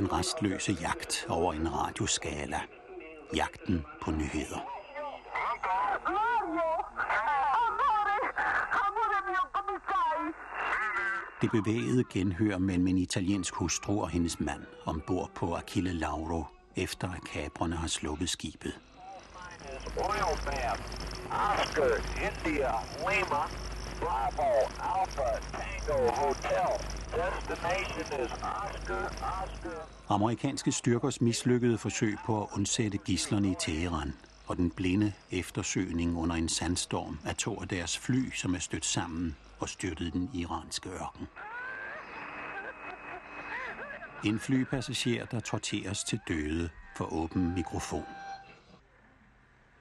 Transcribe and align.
Den 0.00 0.12
restløse 0.12 0.72
jagt 0.80 1.26
over 1.28 1.52
en 1.52 1.72
radioskala. 1.72 2.60
Jagten 3.36 3.84
på 4.02 4.10
nyheder. 4.10 4.58
Det 11.40 11.50
bevægede 11.50 12.04
genhør 12.12 12.58
mellem 12.58 12.86
en 12.86 12.98
italiensk 12.98 13.54
hustru 13.54 14.02
og 14.02 14.08
hendes 14.08 14.40
mand 14.40 14.62
ombord 14.84 15.30
på 15.34 15.54
Achille 15.54 15.92
Lauro, 15.92 16.44
efter 16.76 17.12
at 17.12 17.24
kabrerne 17.24 17.76
har 17.76 17.88
sluppet 17.88 18.28
skibet. 18.28 18.80
Oscar, 21.30 21.94
India, 22.16 22.72
Lima, 22.98 23.42
Bravo, 24.00 24.50
Alpha, 24.80 25.30
Tango, 25.52 26.10
Hotel. 26.10 26.99
Destination 27.10 28.24
is 28.24 28.32
Oscar, 28.32 29.04
Oscar. 29.04 29.88
Amerikanske 30.08 30.72
styrkers 30.72 31.20
mislykkede 31.20 31.78
forsøg 31.78 32.16
på 32.26 32.42
at 32.42 32.48
undsætte 32.56 32.98
gislerne 32.98 33.50
i 33.50 33.54
Teheran 33.60 34.14
og 34.46 34.56
den 34.56 34.70
blinde 34.70 35.12
eftersøgning 35.30 36.16
under 36.18 36.36
en 36.36 36.48
sandstorm 36.48 37.18
af 37.26 37.36
to 37.36 37.60
af 37.60 37.68
deres 37.68 37.98
fly, 37.98 38.30
som 38.34 38.54
er 38.54 38.58
stødt 38.58 38.84
sammen 38.84 39.36
og 39.58 39.68
styrtet 39.68 40.12
den 40.12 40.30
iranske 40.34 40.88
ørken. 40.88 41.28
En 44.24 44.38
flypassager, 44.40 45.24
der 45.24 45.40
torteres 45.40 46.04
til 46.04 46.20
døde 46.28 46.68
for 46.96 47.12
åben 47.12 47.54
mikrofon. 47.54 48.04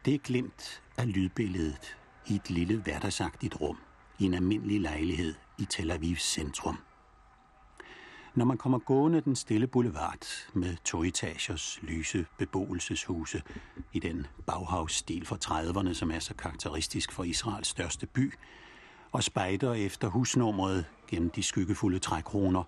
Det 0.06 0.14
er 0.14 0.20
glemt 0.20 0.82
af 0.98 1.14
lydbilledet 1.14 1.98
i 2.28 2.36
et 2.36 2.50
lille 2.50 2.78
hverdagsagtigt 2.78 3.62
rum 3.62 3.78
i 4.20 4.26
en 4.26 4.34
almindelig 4.34 4.82
lejlighed 4.82 5.34
i 5.58 5.66
Tel 5.66 5.92
Avivs 5.92 6.24
centrum. 6.24 6.78
Når 8.36 8.46
man 8.46 8.58
kommer 8.58 8.80
gående 8.80 9.22
den 9.22 9.36
stille 9.36 9.68
boulevard 9.68 10.26
med 10.54 10.76
toetagers 10.86 11.80
lyse 11.82 12.26
beboelseshuse 12.38 13.42
i 13.94 14.00
den 14.00 14.28
Bauhaus-stil 14.46 15.26
fra 15.26 15.38
30'erne, 15.46 15.94
som 15.94 16.12
er 16.12 16.20
så 16.20 16.34
karakteristisk 16.34 17.12
for 17.12 17.24
Israels 17.24 17.68
største 17.68 18.06
by, 18.06 18.34
og 19.12 19.24
spejder 19.24 19.74
efter 19.74 20.08
husnummeret 20.08 20.86
gennem 21.08 21.30
de 21.30 21.44
skyggefulde 21.44 22.00
trækroner, 22.00 22.64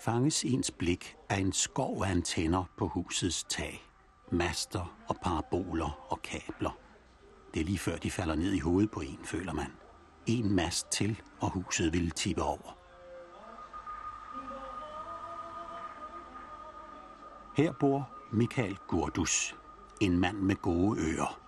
fanges 0.00 0.44
ens 0.44 0.70
blik 0.70 1.16
af 1.28 1.36
en 1.36 1.52
skov 1.52 2.02
af 2.04 2.10
antenner 2.10 2.64
på 2.78 2.88
husets 2.88 3.44
tag. 3.44 3.84
Master 4.32 4.96
og 5.08 5.16
paraboler 5.22 6.06
og 6.08 6.22
kabler. 6.22 6.78
Det 7.54 7.60
er 7.60 7.64
lige 7.64 7.78
før 7.78 7.96
de 7.96 8.10
falder 8.10 8.34
ned 8.34 8.52
i 8.52 8.58
hovedet 8.58 8.90
på 8.90 9.00
en, 9.00 9.18
føler 9.24 9.52
man. 9.52 9.72
En 10.26 10.52
mast 10.56 10.88
til, 10.90 11.20
og 11.40 11.50
huset 11.50 11.92
ville 11.92 12.10
tippe 12.10 12.42
over. 12.42 12.83
Her 17.56 17.72
bor 17.72 18.10
Michael 18.32 18.78
Gurdus, 18.88 19.56
en 20.00 20.18
mand 20.18 20.38
med 20.38 20.56
gode 20.56 21.00
ører. 21.00 21.40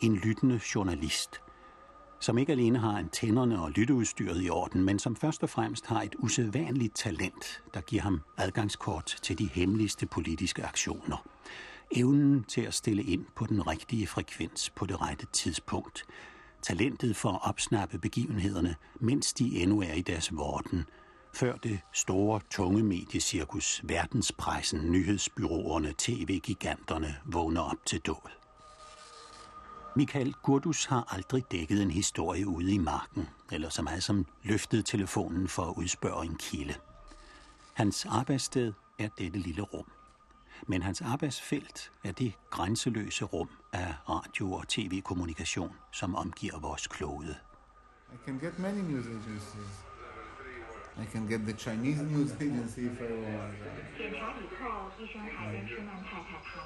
En 0.00 0.16
lyttende 0.16 0.60
journalist– 0.74 1.30
som 2.20 2.38
ikke 2.38 2.52
alene 2.52 2.78
har 2.78 2.98
antennerne 2.98 3.62
og 3.62 3.70
lytteudstyret 3.70 4.44
i 4.44 4.50
orden, 4.50 4.84
men 4.84 4.98
som 4.98 5.16
først 5.16 5.42
og 5.42 5.50
fremmest 5.50 5.86
har 5.86 6.02
et 6.02 6.14
usædvanligt 6.18 6.96
talent, 6.96 7.62
der 7.74 7.80
giver 7.80 8.02
ham 8.02 8.20
adgangskort 8.36 9.16
til 9.22 9.38
de 9.38 9.46
hemmeligste 9.46 10.06
politiske 10.06 10.64
aktioner. 10.64 11.26
Evnen 11.90 12.44
til 12.44 12.60
at 12.60 12.74
stille 12.74 13.02
ind 13.02 13.24
på 13.36 13.46
den 13.46 13.66
rigtige 13.66 14.06
frekvens 14.06 14.70
på 14.70 14.86
det 14.86 15.00
rette 15.00 15.26
tidspunkt. 15.32 16.04
Talentet 16.62 17.16
for 17.16 17.30
at 17.30 17.40
opsnappe 17.42 17.98
begivenhederne, 17.98 18.76
mens 19.00 19.32
de 19.32 19.62
endnu 19.62 19.82
er 19.82 19.92
i 19.92 20.02
deres 20.02 20.36
vorden, 20.36 20.84
før 21.34 21.56
det 21.56 21.80
store, 21.92 22.40
tunge 22.50 22.82
mediecirkus, 22.82 23.80
verdenspressen, 23.84 24.92
nyhedsbyråerne, 24.92 25.94
tv-giganterne 25.98 27.16
vågner 27.24 27.60
op 27.60 27.86
til 27.86 28.00
død. 28.00 28.30
Michael 29.96 30.34
Gurdus 30.42 30.84
har 30.84 31.14
aldrig 31.14 31.44
dækket 31.50 31.82
en 31.82 31.90
historie 31.90 32.46
ude 32.46 32.72
i 32.72 32.78
marken, 32.78 33.28
eller 33.52 33.68
så 33.68 33.82
meget 33.82 34.02
som 34.02 34.26
løftet 34.42 34.86
telefonen 34.86 35.48
for 35.48 35.62
at 35.62 35.74
udspørge 35.76 36.24
en 36.24 36.36
kilde. 36.36 36.74
Hans 37.74 38.06
arbejdssted 38.06 38.72
er 38.98 39.08
dette 39.18 39.38
lille 39.38 39.62
rum. 39.62 39.86
Men 40.66 40.82
hans 40.82 41.00
arbejdsfelt 41.00 41.92
er 42.04 42.12
det 42.12 42.32
grænseløse 42.50 43.24
rum 43.24 43.48
af 43.72 43.94
radio- 44.08 44.52
og 44.52 44.68
tv-kommunikation, 44.68 45.72
som 45.92 46.14
omgiver 46.14 46.58
vores 46.60 46.86
klode. 46.86 47.36
I 48.12 48.16
can 48.24 48.38
get 48.38 48.58
many 48.58 48.80
news 48.80 49.06
agencies. 49.06 49.87
I 51.00 51.04
can 51.04 51.26
get 51.26 51.46
the 51.46 51.52
Chinese 51.52 52.00
news 52.00 52.32
agency 52.40 52.86
if 52.86 53.00
I 53.00 53.04
want. 53.04 53.54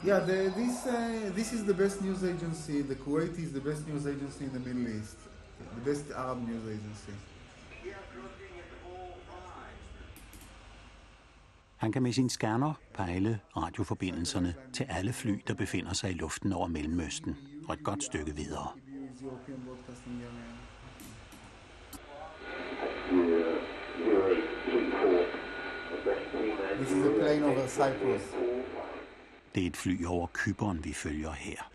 Yeah, 0.04 0.20
the, 0.20 0.52
this 0.56 0.86
uh, 0.86 1.30
this 1.34 1.52
is 1.52 1.64
the 1.64 1.74
best 1.74 2.02
news 2.02 2.24
agency. 2.24 2.82
The 2.82 2.94
Kuwaiti 2.94 3.44
is 3.44 3.52
the 3.52 3.60
best 3.60 3.86
news 3.88 4.06
agency 4.06 4.44
in 4.44 4.52
the 4.52 4.60
Middle 4.60 4.88
East. 4.96 5.16
The 5.74 5.90
best 5.90 6.04
Arab 6.10 6.38
news 6.48 6.64
agency. 6.64 7.12
Han 11.76 11.92
kan 11.92 12.02
med 12.02 12.12
sin 12.12 12.30
scanner 12.30 12.72
pejle 12.94 13.40
radioforbindelserne 13.56 14.54
til 14.72 14.86
alle 14.88 15.12
fly, 15.12 15.42
der 15.46 15.54
befinder 15.54 15.92
sig 15.92 16.10
i 16.10 16.14
luften 16.14 16.52
over 16.52 16.66
Mellemøsten 16.66 17.36
og 17.68 17.74
et 17.74 17.84
godt 17.84 18.04
stykke 18.04 18.36
videre. 18.36 18.68
This 26.82 26.90
is 26.90 27.06
a 27.06 27.10
plane 27.10 27.44
over 27.44 27.66
Cyprus. 27.68 28.22
Det 29.54 29.62
er 29.62 29.66
et 29.66 29.76
fly 29.76 30.04
over 30.06 30.26
Kypern, 30.34 30.84
vi 30.84 30.92
følger 30.92 31.30
her. 31.30 31.70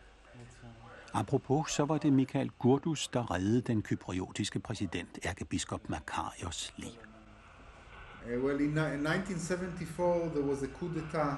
Apropos, 1.14 1.72
så 1.72 1.86
var 1.86 1.98
det 1.98 2.14
Michael 2.14 2.50
Gurdus, 2.60 3.08
der 3.08 3.32
reddede 3.32 3.62
den 3.62 3.82
kypriotiske 3.82 4.60
præsident, 4.60 5.20
ærkebiskop 5.26 5.90
Makarios 5.90 6.74
liv. 6.78 6.90
Uh, 6.90 8.44
well, 8.44 8.60
in, 8.60 8.70
in 8.70 8.78
1974, 8.78 10.30
there 10.30 10.46
was 10.46 10.64
a 10.64 10.68
coup 10.68 10.90
d'etat 10.90 11.38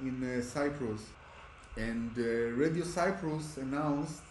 in 0.00 0.22
uh, 0.22 0.42
Cyprus, 0.42 1.00
and 1.76 2.10
uh, 2.18 2.62
Radio 2.64 2.84
Cyprus 2.84 3.56
announced 3.56 4.24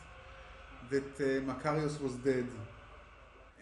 that 0.91 1.11
uh, 1.19 1.47
Makarios 1.47 2.01
was 2.03 2.13
dead. 2.25 2.45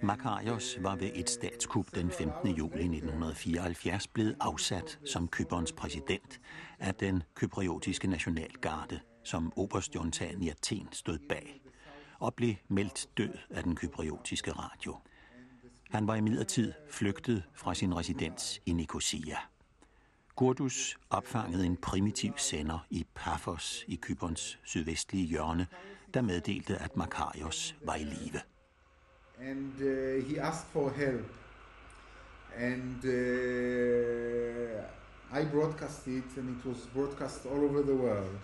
Makarios 0.03 0.77
var 0.81 0.95
ved 0.95 1.11
et 1.15 1.29
statskup 1.29 1.95
den 1.95 2.11
15. 2.11 2.49
juli 2.49 2.81
1974 2.81 4.07
blevet 4.07 4.35
afsat 4.39 4.99
som 5.05 5.27
Kyperns 5.27 5.71
præsident 5.71 6.39
af 6.79 6.95
den 6.95 7.23
kypriotiske 7.35 8.07
nationalgarde, 8.07 8.99
som 9.23 9.53
oberstjuntagen 9.55 10.43
i 10.43 10.49
Athen 10.49 10.87
stod 10.91 11.19
bag, 11.29 11.61
og 12.19 12.33
blev 12.33 12.55
meldt 12.67 13.07
død 13.17 13.37
af 13.49 13.63
den 13.63 13.75
kypriotiske 13.75 14.51
radio. 14.51 14.97
Han 15.89 16.07
var 16.07 16.15
imidlertid 16.15 16.73
flygtet 16.89 17.43
fra 17.53 17.73
sin 17.73 17.95
residens 17.95 18.61
i 18.65 18.73
Nicosia. 18.73 19.37
Gurdus 20.35 20.97
opfangede 21.09 21.65
en 21.65 21.77
primitiv 21.77 22.33
sender 22.37 22.85
i 22.89 23.05
Paphos 23.15 23.85
i 23.87 23.95
Kyperns 24.01 24.59
sydvestlige 24.63 25.27
hjørne, 25.27 25.67
der 26.13 26.21
meddelte, 26.21 26.77
at 26.77 26.97
Makarios 26.97 27.75
var 27.85 27.95
i 27.95 28.03
live. 28.03 28.41
And 29.41 29.73
uh, 29.81 30.25
he 30.27 30.39
asked 30.39 30.67
for 30.67 30.91
help. 30.91 31.25
And 32.57 32.99
uh, 33.03 34.81
I 35.33 35.43
broadcast 35.45 36.07
it, 36.07 36.23
and 36.37 36.57
it 36.59 36.65
was 36.67 36.77
broadcast 36.93 37.45
all 37.45 37.63
over 37.63 37.81
the 37.81 37.95
world. 37.95 38.37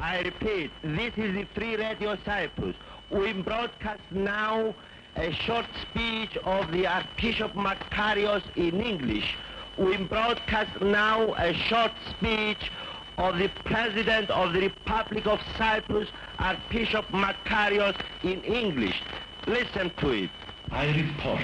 I 0.00 0.20
repeat, 0.20 0.70
this 0.82 1.12
is 1.16 1.34
the 1.34 1.46
Free 1.54 1.76
Radio 1.76 2.16
Cyprus. 2.24 2.74
We 3.10 3.32
broadcast 3.32 4.02
now 4.10 4.74
a 5.16 5.30
short 5.32 5.66
speech 5.82 6.36
of 6.44 6.72
the 6.72 6.86
Archbishop 6.86 7.52
Makarios 7.52 8.42
in 8.56 8.80
English. 8.80 9.36
We 9.78 9.96
broadcast 9.98 10.80
now 10.80 11.34
a 11.34 11.52
short 11.52 11.92
speech 12.10 12.70
of 13.18 13.38
the 13.38 13.48
President 13.64 14.30
of 14.30 14.52
the 14.52 14.62
Republic 14.62 15.26
of 15.26 15.38
Cyprus, 15.56 16.08
Archbishop 16.38 17.06
Makarios, 17.08 17.96
in 18.24 18.42
English. 18.42 19.00
Listen 19.46 19.92
to 19.98 20.10
it. 20.10 20.30
I 20.70 20.86
report 20.86 21.42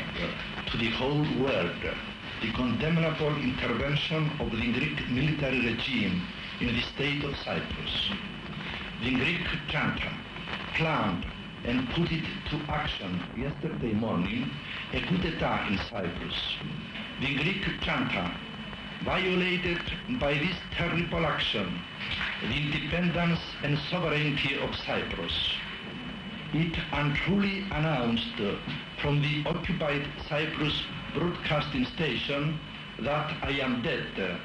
to 0.70 0.76
the 0.78 0.88
whole 0.92 1.20
world 1.38 1.76
the 2.40 2.50
condemnable 2.52 3.36
intervention 3.36 4.30
of 4.40 4.50
the 4.52 4.72
Greek 4.72 5.10
military 5.10 5.60
regime 5.74 6.22
in 6.62 6.68
the 6.68 6.80
state 6.80 7.22
of 7.24 7.36
Cyprus. 7.44 8.10
The 9.02 9.14
Greek 9.16 9.44
junta 9.68 10.10
planned 10.76 11.26
and 11.66 11.90
put 11.90 12.10
it 12.10 12.24
to 12.48 12.56
action 12.72 13.20
yesterday 13.36 13.92
morning 13.92 14.50
a 14.94 15.00
coup 15.02 15.18
d'etat 15.18 15.68
in 15.68 15.76
Cyprus. 15.90 16.56
The 17.20 17.34
Greek 17.34 17.66
junta 17.82 18.34
violated 19.04 19.82
by 20.18 20.32
this 20.32 20.56
terrible 20.72 21.26
action 21.26 21.78
the 22.40 22.56
independence 22.56 23.40
and 23.62 23.78
sovereignty 23.90 24.58
of 24.58 24.74
Cyprus. 24.86 25.52
It 26.52 26.76
untruly 26.92 27.64
announced 27.70 28.34
from 29.00 29.22
the 29.22 29.44
occupied 29.46 30.04
Cyprus 30.28 30.82
broadcasting 31.14 31.84
station 31.84 32.58
that 32.98 33.32
I 33.42 33.50
am 33.50 33.82
dead. 33.82 34.40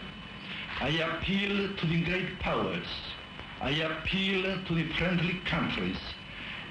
I 0.81 0.89
appeal 0.89 1.75
to 1.75 1.85
the 1.87 2.03
great 2.03 2.39
powers. 2.39 2.85
I 3.59 3.71
appeal 3.71 4.43
to 4.65 4.75
the 4.75 4.87
friendly 4.93 5.39
countries 5.45 5.97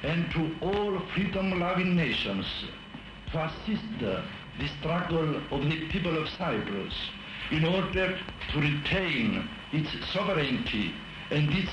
and 0.05 0.31
to 0.33 0.55
all 0.61 1.01
freedom-loving 1.15 1.97
nations 1.97 2.47
to 3.33 3.45
assist 3.45 3.99
the 3.99 4.23
struggle 4.79 5.41
of 5.51 5.65
the 5.65 5.89
people 5.89 6.17
of 6.17 6.29
Cyprus 6.29 6.95
in 7.51 7.65
order 7.65 8.17
to 8.53 8.61
retain 8.61 9.49
its 9.73 9.91
sovereignty 10.13 10.95
and 11.31 11.51
its 11.51 11.73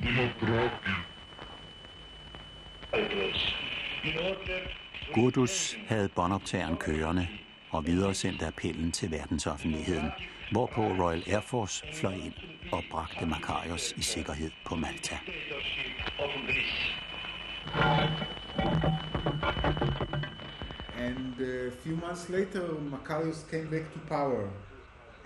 democracy. 0.00 1.04
Gurdus 5.14 5.76
havde 5.86 6.08
båndoptageren 6.08 6.76
kørende 6.76 7.28
og 7.70 7.86
videresendte 7.86 8.46
appellen 8.46 8.92
til 8.92 9.10
verdensoffentligheden, 9.10 10.10
hvorpå 10.52 10.82
Royal 10.82 11.22
Air 11.26 11.40
Force 11.40 11.84
fløj 11.94 12.12
ind 12.12 12.32
og 12.72 12.82
bragte 12.90 13.26
Makarios 13.26 13.92
i 13.96 14.02
sikkerhed 14.02 14.50
på 14.66 14.74
Malta. 14.74 15.18
And 20.98 21.40
a 21.40 21.70
few 21.82 21.96
months 21.96 22.28
later, 22.28 22.80
Makarios 22.90 23.46
came 23.50 23.70
back 23.70 23.92
to 23.92 23.98
power. 24.08 24.48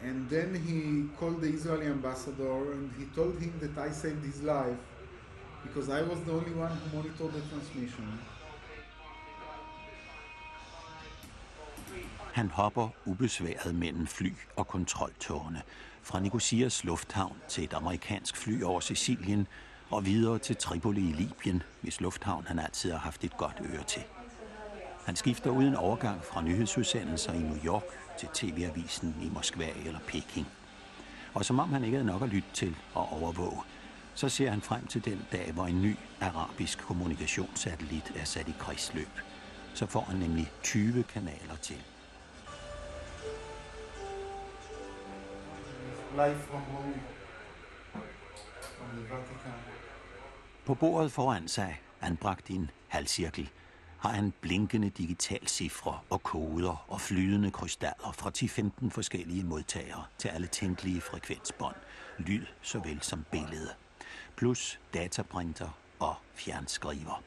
And 0.02 0.28
then 0.30 0.54
he 0.54 1.08
called 1.18 1.42
the 1.42 1.54
Israeli 1.54 1.86
ambassador 1.86 2.72
and 2.72 2.90
he 2.98 3.04
told 3.14 3.38
him 3.40 3.52
that 3.60 3.88
I 3.88 3.92
saved 3.92 4.24
his 4.24 4.42
life 4.42 4.78
because 5.66 5.88
I 5.88 6.02
was 6.02 6.18
the 6.26 6.32
only 6.32 6.54
one 6.64 6.72
who 6.72 6.96
monitored 6.96 7.32
the 7.32 7.42
transmission. 7.50 8.20
Han 12.32 12.50
hopper 12.50 12.88
ubesværet 13.06 13.74
mellem 13.74 14.06
fly 14.06 14.32
og 14.56 14.66
kontroltårne 14.68 15.62
fra 16.02 16.20
Nicosias 16.20 16.84
lufthavn 16.84 17.36
til 17.48 17.64
et 17.64 17.72
amerikansk 17.72 18.36
fly 18.36 18.62
over 18.62 18.80
Sicilien 18.80 19.46
og 19.90 20.06
videre 20.06 20.38
til 20.38 20.56
Tripoli 20.56 21.08
i 21.08 21.12
Libyen, 21.12 21.62
hvis 21.80 22.00
lufthavn 22.00 22.46
han 22.46 22.58
altid 22.58 22.92
har 22.92 22.98
haft 22.98 23.24
et 23.24 23.36
godt 23.36 23.62
øre 23.74 23.84
til. 23.84 24.02
Han 25.04 25.16
skifter 25.16 25.50
uden 25.50 25.74
overgang 25.74 26.24
fra 26.24 26.42
nyhedsudsendelser 26.42 27.32
i 27.32 27.38
New 27.38 27.58
York 27.64 27.84
til 28.18 28.28
tv-avisen 28.34 29.16
i 29.22 29.28
Moskva 29.28 29.68
eller 29.86 30.00
Peking. 30.06 30.46
Og 31.34 31.44
som 31.44 31.58
om 31.58 31.72
han 31.72 31.84
ikke 31.84 31.96
havde 31.96 32.06
nok 32.06 32.22
at 32.22 32.28
lytte 32.28 32.48
til 32.54 32.76
og 32.94 33.12
overvåge, 33.12 33.62
så 34.18 34.28
ser 34.28 34.50
han 34.50 34.62
frem 34.62 34.86
til 34.86 35.04
den 35.04 35.26
dag, 35.32 35.52
hvor 35.52 35.66
en 35.66 35.82
ny 35.82 35.96
arabisk 36.20 36.78
kommunikationssatellit 36.78 38.12
er 38.16 38.24
sat 38.24 38.48
i 38.48 38.54
kredsløb. 38.58 39.08
Så 39.74 39.86
får 39.86 40.00
han 40.00 40.18
nemlig 40.18 40.52
20 40.62 41.02
kanaler 41.02 41.56
til. 41.62 41.76
Live 46.12 46.38
from 46.38 46.60
home. 46.60 46.94
På 50.66 50.74
bordet 50.74 51.12
foran 51.12 51.48
sig, 51.48 51.80
anbragt 52.00 52.50
i 52.50 52.54
en 52.54 52.70
halvcirkel, 52.88 53.50
har 53.98 54.10
han 54.10 54.32
blinkende 54.40 54.90
digitalcifre 54.90 55.98
og 56.10 56.22
koder 56.22 56.84
og 56.88 57.00
flydende 57.00 57.50
krystaller 57.50 58.12
fra 58.12 58.30
10-15 58.86 58.90
forskellige 58.90 59.44
modtagere 59.44 60.04
til 60.18 60.28
alle 60.28 60.46
tænkelige 60.46 61.00
frekvensbånd, 61.00 61.76
lyd 62.18 62.46
såvel 62.62 63.02
som 63.02 63.24
billede, 63.30 63.70
plus 64.36 64.80
dataprinter 64.94 65.78
og 65.98 66.14
fjernskriver. 66.34 67.22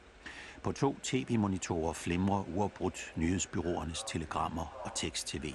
På 0.62 0.72
to 0.72 0.96
tv-monitorer 1.02 1.92
flimrer 1.92 2.44
uafbrudt 2.48 3.12
nyhedsbyråernes 3.16 4.02
telegrammer 4.08 4.80
og 4.84 4.94
tekst-tv. 4.94 5.54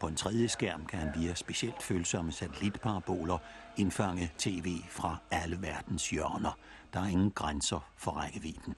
På 0.00 0.06
en 0.06 0.16
tredje 0.16 0.48
skærm 0.48 0.86
kan 0.86 0.98
han 0.98 1.20
via 1.20 1.34
specielt 1.34 1.82
følsomme 1.82 2.32
satellitparaboler 2.32 3.38
indfange 3.76 4.32
tv 4.38 4.76
fra 4.90 5.16
alle 5.30 5.62
verdens 5.62 6.10
hjørner. 6.10 6.58
Der 6.92 7.00
er 7.00 7.06
ingen 7.06 7.30
grænser 7.30 7.90
for 7.96 8.10
rækkevidden. 8.10 8.74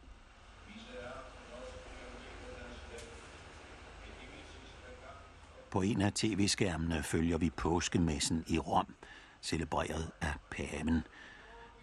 På 5.71 5.83
en 5.83 6.01
af 6.01 6.13
tv-skærmene 6.13 7.03
følger 7.03 7.39
vi 7.39 7.51
påskemessen 7.51 8.45
i 8.47 8.59
Rom, 8.59 8.95
celebreret 9.43 10.11
af 10.21 10.35
paven. 10.51 11.03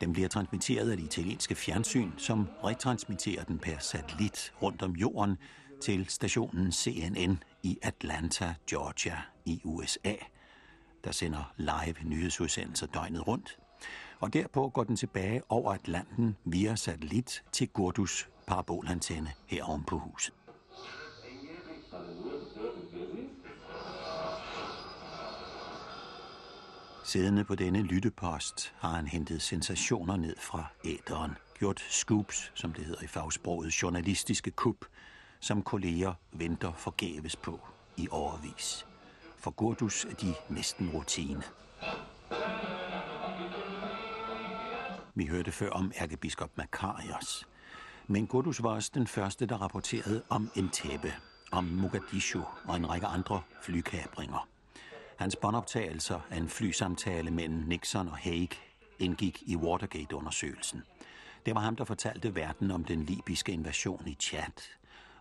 Den 0.01 0.13
bliver 0.13 0.27
transmitteret 0.27 0.91
af 0.91 0.97
det 0.97 1.03
italienske 1.03 1.55
fjernsyn, 1.55 2.11
som 2.17 2.47
retransmitterer 2.63 3.43
den 3.43 3.59
per 3.59 3.77
satellit 3.79 4.53
rundt 4.61 4.81
om 4.81 4.91
jorden 4.91 5.37
til 5.81 6.05
stationen 6.09 6.71
CNN 6.71 7.43
i 7.63 7.77
Atlanta, 7.81 8.53
Georgia 8.69 9.17
i 9.45 9.61
USA, 9.63 10.13
der 11.03 11.11
sender 11.11 11.53
live 11.57 11.95
nyhedsudsendelser 12.03 12.87
døgnet 12.87 13.27
rundt. 13.27 13.57
Og 14.19 14.33
derpå 14.33 14.69
går 14.69 14.83
den 14.83 14.95
tilbage 14.95 15.41
over 15.49 15.73
Atlanten 15.73 16.37
via 16.45 16.75
satellit 16.75 17.43
til 17.51 17.67
Gurdus 17.67 18.29
parabolantenne 18.47 19.31
her 19.47 19.83
på 19.87 19.97
huset. 19.97 20.36
Siddende 27.07 27.43
på 27.43 27.55
denne 27.55 27.81
lyttepost 27.81 28.73
har 28.77 28.89
han 28.89 29.07
hentet 29.07 29.41
sensationer 29.41 30.17
ned 30.17 30.35
fra 30.39 30.65
æderen, 30.85 31.37
gjort 31.59 31.79
scoops, 31.89 32.51
som 32.55 32.73
det 32.73 32.85
hedder 32.85 33.03
i 33.03 33.07
fagsproget, 33.07 33.81
journalistiske 33.81 34.51
kup, 34.51 34.85
som 35.39 35.61
kolleger 35.61 36.13
venter 36.31 36.73
forgæves 36.73 37.35
på 37.35 37.59
i 37.97 38.07
overvis. 38.11 38.85
For 39.37 39.51
Gurdus 39.51 40.05
er 40.05 40.13
de 40.13 40.33
næsten 40.49 40.89
rutine. 40.89 41.43
Vi 45.15 45.25
hørte 45.25 45.51
før 45.51 45.69
om 45.69 45.91
ærkebiskop 46.01 46.57
Makarios. 46.57 47.47
Men 48.07 48.27
Gurdus 48.27 48.63
var 48.63 48.69
også 48.69 48.91
den 48.93 49.07
første, 49.07 49.45
der 49.45 49.57
rapporterede 49.57 50.23
om 50.29 50.49
en 50.55 50.69
tæppe, 50.69 51.13
om 51.51 51.63
Mogadishu 51.63 52.41
og 52.65 52.75
en 52.75 52.89
række 52.89 53.07
andre 53.07 53.41
flykabringer. 53.61 54.56
Hans 55.17 55.35
båndoptagelser 55.35 56.19
af 56.29 56.37
en 56.37 56.49
flysamtale 56.49 57.31
mellem 57.31 57.57
Nixon 57.57 58.07
og 58.07 58.17
Haig 58.17 58.49
indgik 58.99 59.43
i 59.45 59.55
Watergate-undersøgelsen. 59.55 60.83
Det 61.45 61.55
var 61.55 61.61
ham, 61.61 61.75
der 61.75 61.83
fortalte 61.83 62.35
verden 62.35 62.71
om 62.71 62.83
den 62.83 63.03
libyske 63.03 63.51
invasion 63.51 64.07
i 64.07 64.17
Chad, 64.19 64.61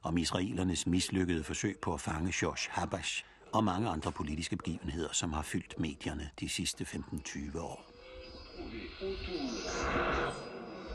om 0.03 0.19
israelernes 0.19 0.87
mislykkede 0.87 1.45
forsøg 1.45 1.79
på 1.83 1.95
at 1.95 2.01
fange 2.01 2.33
George 2.35 2.71
Habash 2.71 3.25
og 3.53 3.65
mange 3.65 3.89
andre 3.89 4.13
politiske 4.13 4.57
begivenheder, 4.57 5.13
som 5.13 5.33
har 5.33 5.43
fyldt 5.43 5.81
medierne 5.81 6.31
de 6.41 6.49
sidste 6.49 6.85
15-20 6.85 7.61
år. 7.61 7.91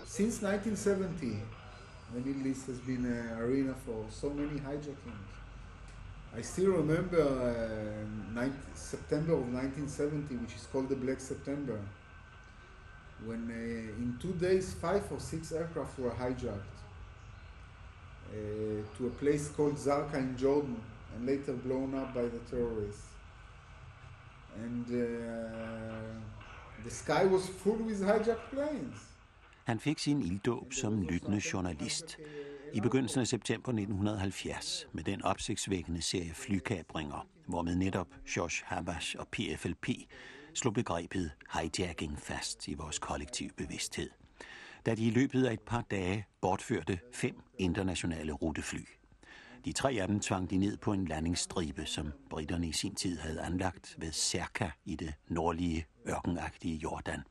Since 0.05 0.48
1970, 0.48 1.20
the 2.13 2.20
Middle 2.20 2.50
East 2.50 2.65
has 2.65 2.79
been 2.86 3.05
an 3.05 3.29
arena 3.41 3.74
for 3.86 4.05
so 4.10 4.29
many 4.29 4.60
hijackings. 4.60 5.41
I 6.34 6.42
still 6.42 6.72
remember 6.72 7.22
uh, 7.22 8.34
19, 8.34 8.54
September 8.74 9.34
of 9.34 9.54
1970, 9.54 10.36
which 10.36 10.56
is 10.56 10.66
called 10.72 10.88
the 10.88 10.96
Black 10.96 11.20
September, 11.20 11.78
when 13.26 13.52
uh, 13.52 14.02
in 14.02 14.18
two 14.22 14.32
days 14.34 14.74
five 14.74 15.04
or 15.12 15.20
six 15.20 15.52
aircraft 15.52 16.00
were 16.00 16.12
hijacked 16.12 16.78
uh, 18.32 18.98
to 18.98 19.08
a 19.08 19.10
place 19.20 19.50
called 19.50 19.76
Zarqa 19.76 20.16
in 20.16 20.38
Jordan 20.38 20.82
and 21.14 21.28
later 21.28 21.52
blown 21.52 21.94
up 21.96 22.14
by 22.16 22.24
the 22.24 22.40
terrorists. 22.50 23.08
And 24.56 24.86
uh, 24.86 26.84
the 26.84 26.90
sky 26.90 27.26
was 27.26 27.48
full 27.48 27.76
with 27.76 28.02
hijacked 28.02 28.50
planes. 28.52 29.11
Han 29.63 29.80
fik 29.80 30.00
sin 30.00 30.22
ilddåb 30.22 30.74
som 30.74 31.01
lyttende 31.01 31.41
journalist 31.53 32.18
i 32.74 32.82
begyndelsen 32.82 33.22
af 33.22 33.27
september 33.27 33.70
1970 33.70 34.88
med 34.91 35.03
den 35.03 35.22
opsigtsvækkende 35.22 36.01
serie 36.01 36.34
flykabringer, 36.34 37.27
hvormed 37.46 37.75
netop 37.75 38.08
Josh 38.38 38.63
Habash 38.65 39.15
og 39.20 39.27
PFLP 39.27 39.88
slog 40.53 40.74
begrebet 40.74 41.32
hijacking 41.53 42.20
fast 42.20 42.68
i 42.68 42.74
vores 42.74 43.00
kollektive 43.00 43.50
bevidsthed, 43.58 44.10
da 44.86 44.96
de 44.96 45.08
i 45.08 45.10
løbet 45.10 45.46
af 45.46 45.53
et 45.53 45.62
par 45.62 45.82
dage 45.91 46.25
bortførte 46.41 47.00
fem 47.13 47.41
internationale 47.58 48.32
rutefly. 48.32 48.86
De 49.65 49.72
tre 49.72 49.91
af 49.91 50.08
dem 50.08 50.20
tvang 50.20 50.50
de 50.50 50.58
ned 50.58 50.77
på 50.77 50.94
en 50.94 51.06
landingsstribe, 51.06 51.86
som 51.86 52.12
britterne 52.30 52.68
i 52.68 52.72
sin 52.72 52.96
tid 52.96 53.20
havde 53.20 53.41
anlagt 53.41 53.96
ved 53.98 54.12
Serka 54.12 54.70
i 54.86 54.96
det 54.96 55.13
nordlige 55.27 55.86
ørkenagtige 56.10 56.75
Jordan. 56.77 57.24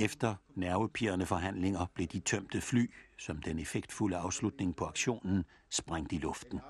Efter 0.00 0.34
nervepirrende 0.54 1.26
forhandlinger 1.26 1.86
blev 1.94 2.06
de 2.06 2.20
tømte 2.20 2.60
fly, 2.60 2.90
som 3.18 3.42
den 3.42 3.58
effektfulde 3.58 4.16
afslutning 4.16 4.76
på 4.76 4.84
aktionen, 4.84 5.44
sprængt 5.70 6.12
i 6.12 6.18
luften. 6.18 6.60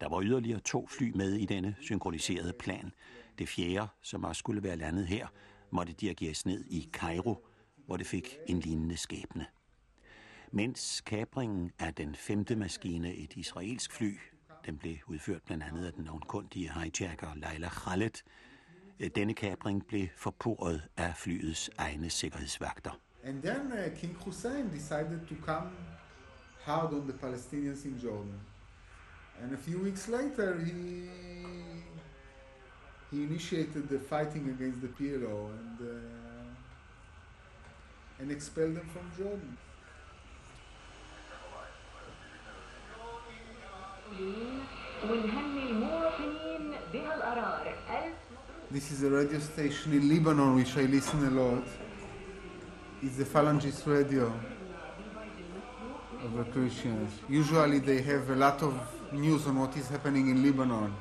Der 0.00 0.08
var 0.08 0.22
yderligere 0.22 0.60
to 0.60 0.86
fly 0.86 1.12
med 1.14 1.32
i 1.32 1.46
denne 1.46 1.76
synkroniserede 1.80 2.52
plan. 2.52 2.92
Det 3.38 3.48
fjerde, 3.48 3.88
som 4.02 4.24
også 4.24 4.38
skulle 4.38 4.62
være 4.62 4.76
landet 4.76 5.06
her, 5.06 5.26
måtte 5.70 5.92
dirigeres 5.92 6.46
ned 6.46 6.64
i 6.64 6.88
Cairo, 6.92 7.46
hvor 7.86 7.96
det 7.96 8.06
fik 8.06 8.36
en 8.46 8.60
lignende 8.60 8.96
skæbne. 8.96 9.46
Mens 10.52 11.00
kapringen 11.00 11.70
af 11.78 11.94
den 11.94 12.14
femte 12.14 12.56
maskine, 12.56 13.14
et 13.14 13.32
israelsk 13.36 13.92
fly, 13.92 14.18
den 14.66 14.78
blev 14.78 14.96
udført 15.06 15.42
blandt 15.42 15.64
andet 15.64 15.86
af 15.86 15.92
den 15.92 16.04
navnkundige 16.04 16.72
hijacker 16.72 17.34
Leila 17.34 17.68
Khaled, 17.68 18.22
denne 19.00 19.34
kapring 19.34 19.86
blev 19.86 20.06
forpurret 20.16 20.82
af 20.96 21.14
flyets 21.16 21.70
egne 21.78 22.10
sikkerhedsvagter. 22.10 22.90
And 23.24 23.42
then 23.42 23.72
uh, 23.72 23.98
King 23.98 24.16
Hussein 24.24 24.70
decided 24.70 25.20
to 25.28 25.34
come 25.46 25.70
hard 26.64 26.92
on 26.94 27.08
the 27.08 27.12
Palestinians 27.12 27.84
in 27.84 27.98
Jordan. 28.02 28.40
And 29.42 29.52
a 29.54 29.56
few 29.56 29.82
weeks 29.82 30.08
later, 30.08 30.64
he 30.64 31.08
he 33.10 33.22
initiated 33.22 33.88
the 33.88 33.98
fighting 34.08 34.50
against 34.50 34.80
the 34.80 34.88
PLO 34.88 35.50
and 35.58 35.80
uh, 35.80 35.94
and 38.20 38.30
expelled 38.30 38.76
them 38.76 38.88
from 38.92 39.10
Jordan. 39.16 39.58
This 48.74 48.90
is 48.90 49.04
a 49.04 49.10
radio 49.10 49.38
station 49.38 49.92
in 49.92 50.08
Lebanon 50.08 50.56
which 50.56 50.76
I 50.76 50.86
listen 50.86 51.24
a 51.26 51.30
lot. 51.30 51.64
It's 53.02 53.16
the 53.16 53.24
Phalangist 53.24 53.86
radio 53.86 54.32
of 56.24 56.32
the 56.36 56.44
Christians. 56.52 57.10
Usually 57.28 57.78
they 57.78 58.02
have 58.02 58.30
a 58.30 58.34
lot 58.34 58.62
of 58.62 58.74
news 59.12 59.46
on 59.46 59.60
what 59.60 59.76
is 59.76 59.88
happening 59.88 60.28
in 60.28 60.42
Lebanon. 60.42 60.92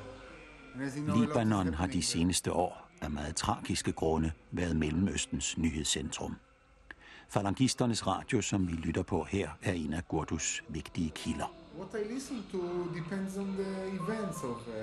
Libanon 1.15 1.73
har 1.73 1.87
de 1.87 2.01
seneste 2.01 2.51
år 2.51 2.89
af 3.01 3.11
meget 3.11 3.35
tragiske 3.35 3.91
grunde 3.91 4.31
været 4.51 4.75
Mellemøstens 4.75 5.57
nyhedscentrum. 5.57 6.35
Falangisternes 7.29 8.07
radio, 8.07 8.41
som 8.41 8.67
vi 8.67 8.73
lytter 8.73 9.03
på 9.03 9.23
her, 9.23 9.49
er 9.63 9.73
en 9.73 9.93
af 9.93 10.07
Gurdus 10.07 10.63
vigtige 10.69 11.09
kilder. 11.09 11.53
What 11.77 12.05
I 12.05 12.13
listen 12.13 12.43
to 12.51 12.57
depends 12.95 13.37
on 13.37 13.55
the 13.57 13.87
events 13.87 14.43
of 14.43 14.67
uh, 14.67 14.73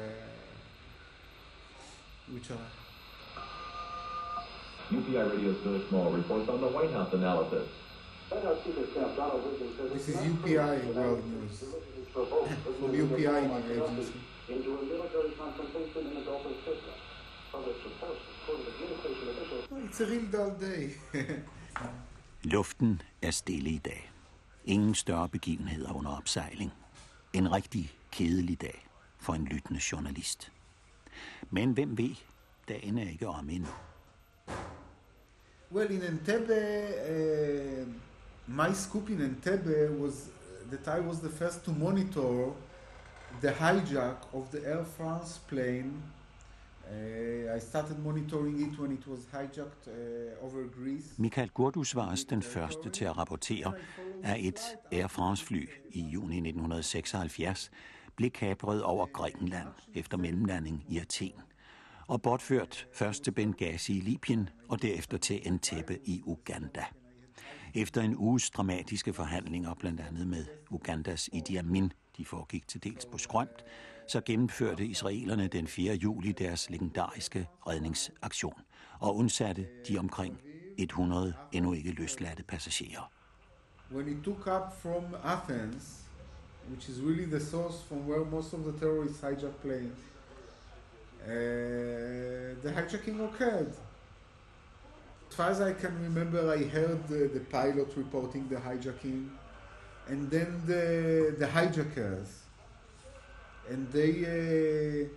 are. 2.30 2.70
UPI 4.90 5.30
Radio 5.30 5.60
Stuart 5.60 5.88
Small 5.88 6.10
reports 6.12 6.48
on 6.48 6.60
the 6.60 6.68
White 6.68 6.90
House 6.92 7.12
analysis. 7.12 7.68
This 9.92 10.08
is 10.08 10.16
UPI 10.16 10.94
World 10.94 11.24
News 11.26 11.64
from 12.12 12.26
UPI 12.92 13.40
agency. 13.70 14.20
Into 14.48 14.78
a 14.78 14.82
military 14.82 15.30
confrontation 15.38 16.06
in 16.06 16.14
the 16.14 16.22
Gulf 16.22 16.46
of. 16.46 16.52
Oh, 17.52 17.64
It's 19.84 20.00
a 20.00 20.06
real 20.06 20.26
dull 20.32 20.54
day. 20.60 20.90
Luften 22.52 23.02
er 23.22 23.30
stille 23.30 23.70
i 23.70 23.78
dag. 23.78 24.12
Ingen 24.64 24.94
større 24.94 25.28
begivenheder 25.28 25.92
under 25.92 26.10
opsejling. 26.10 26.72
En 27.32 27.52
rigtig 27.52 27.92
kedelig 28.12 28.60
dag 28.60 28.86
for 29.18 29.32
en 29.34 29.44
lyttende 29.44 29.80
journalist. 29.92 30.52
Men 31.50 31.72
hvem 31.72 31.98
ved, 31.98 32.14
dagen 32.68 32.98
er 32.98 33.10
ikke 33.10 33.28
om 33.28 33.50
endnu. 33.50 33.68
well, 35.70 35.90
in 35.90 36.02
Entebbe, 36.02 36.60
uh, 37.10 37.86
my 38.46 38.72
scoop 38.72 39.10
in 39.10 39.20
Entebbe 39.20 39.90
was 39.98 40.30
that 40.70 40.88
I 40.88 41.00
was 41.00 41.20
the 41.20 41.28
first 41.28 41.64
to 41.64 41.70
monitor 41.70 42.52
the 43.40 43.52
hijack 43.52 44.16
of 44.32 44.50
the 44.50 44.60
Air 44.66 44.84
France 44.84 45.40
plane. 45.48 46.02
Uh, 46.90 47.54
I 47.54 47.60
started 47.60 47.98
monitoring 48.04 48.60
it 48.60 48.78
when 48.78 48.92
it 48.92 49.06
was 49.06 49.20
hijacked 49.32 49.86
uh, 49.86 50.44
over 50.44 50.64
Greece. 50.64 51.14
Michael 51.18 51.50
Gurdus 51.54 51.94
var 51.94 52.10
også 52.10 52.26
den 52.30 52.42
første 52.42 52.90
til 52.90 53.04
at 53.04 53.18
rapportere, 53.18 53.72
at 54.22 54.46
et 54.46 54.60
Air 54.92 55.06
France-fly 55.06 55.68
i 55.90 56.00
juni 56.00 56.36
1976 56.36 57.70
blev 58.16 58.30
kapret 58.30 58.82
over 58.82 59.06
Grækenland 59.06 59.68
efter 59.94 60.16
mellemlanding 60.16 60.84
i 60.88 60.98
Athen 60.98 61.32
og 62.10 62.22
bortført 62.22 62.86
først 62.92 63.24
til 63.24 63.30
Benghazi 63.30 63.96
i 63.96 64.00
Libyen 64.00 64.48
og 64.68 64.82
derefter 64.82 65.18
til 65.18 65.40
Entebbe 65.46 65.98
i 66.04 66.22
Uganda. 66.24 66.84
Efter 67.74 68.02
en 68.02 68.16
uges 68.16 68.50
dramatiske 68.50 69.12
forhandlinger, 69.12 69.74
blandt 69.74 70.00
andet 70.00 70.26
med 70.26 70.44
Ugandas 70.70 71.30
Idi 71.32 71.56
Amin, 71.56 71.92
de 72.16 72.24
foregik 72.24 72.68
til 72.68 72.84
dels 72.84 73.06
på 73.06 73.18
skrømt, 73.18 73.64
så 74.08 74.20
gennemførte 74.20 74.86
israelerne 74.86 75.46
den 75.46 75.66
4. 75.66 75.94
juli 75.94 76.32
deres 76.32 76.70
legendariske 76.70 77.48
redningsaktion 77.66 78.60
og 78.98 79.16
undsatte 79.16 79.66
de 79.88 79.98
omkring 79.98 80.40
100 80.78 81.34
endnu 81.52 81.72
ikke 81.72 81.90
løsladte 81.90 82.42
passagerer. 82.42 83.12
When 83.92 84.08
it 84.08 84.24
took 84.24 84.46
up 84.46 84.72
from 84.82 85.04
Athens, 85.24 85.99
which 86.70 86.88
is 86.88 87.00
really 87.00 87.24
the 87.24 87.40
source 87.40 87.82
from 87.88 88.06
where 88.06 88.24
most 88.24 88.52
of 88.52 88.64
the 88.64 88.72
terrorists 88.72 89.20
hijack 89.20 89.52
planes, 89.62 89.98
uh, 91.24 91.30
the 92.62 92.70
hijacking 92.72 93.24
occurred. 93.24 93.72
As 95.28 95.36
far 95.36 95.50
as 95.50 95.60
I 95.60 95.72
can 95.72 96.00
remember, 96.02 96.50
I 96.50 96.64
heard 96.64 97.06
the, 97.08 97.28
the 97.28 97.40
pilot 97.40 97.88
reporting 97.96 98.48
the 98.48 98.56
hijacking, 98.56 99.28
and 100.08 100.30
then 100.30 100.62
the 100.66 101.34
the 101.38 101.46
hijackers, 101.46 102.28
and 103.68 103.90
they 103.92 104.12
uh, 104.24 105.08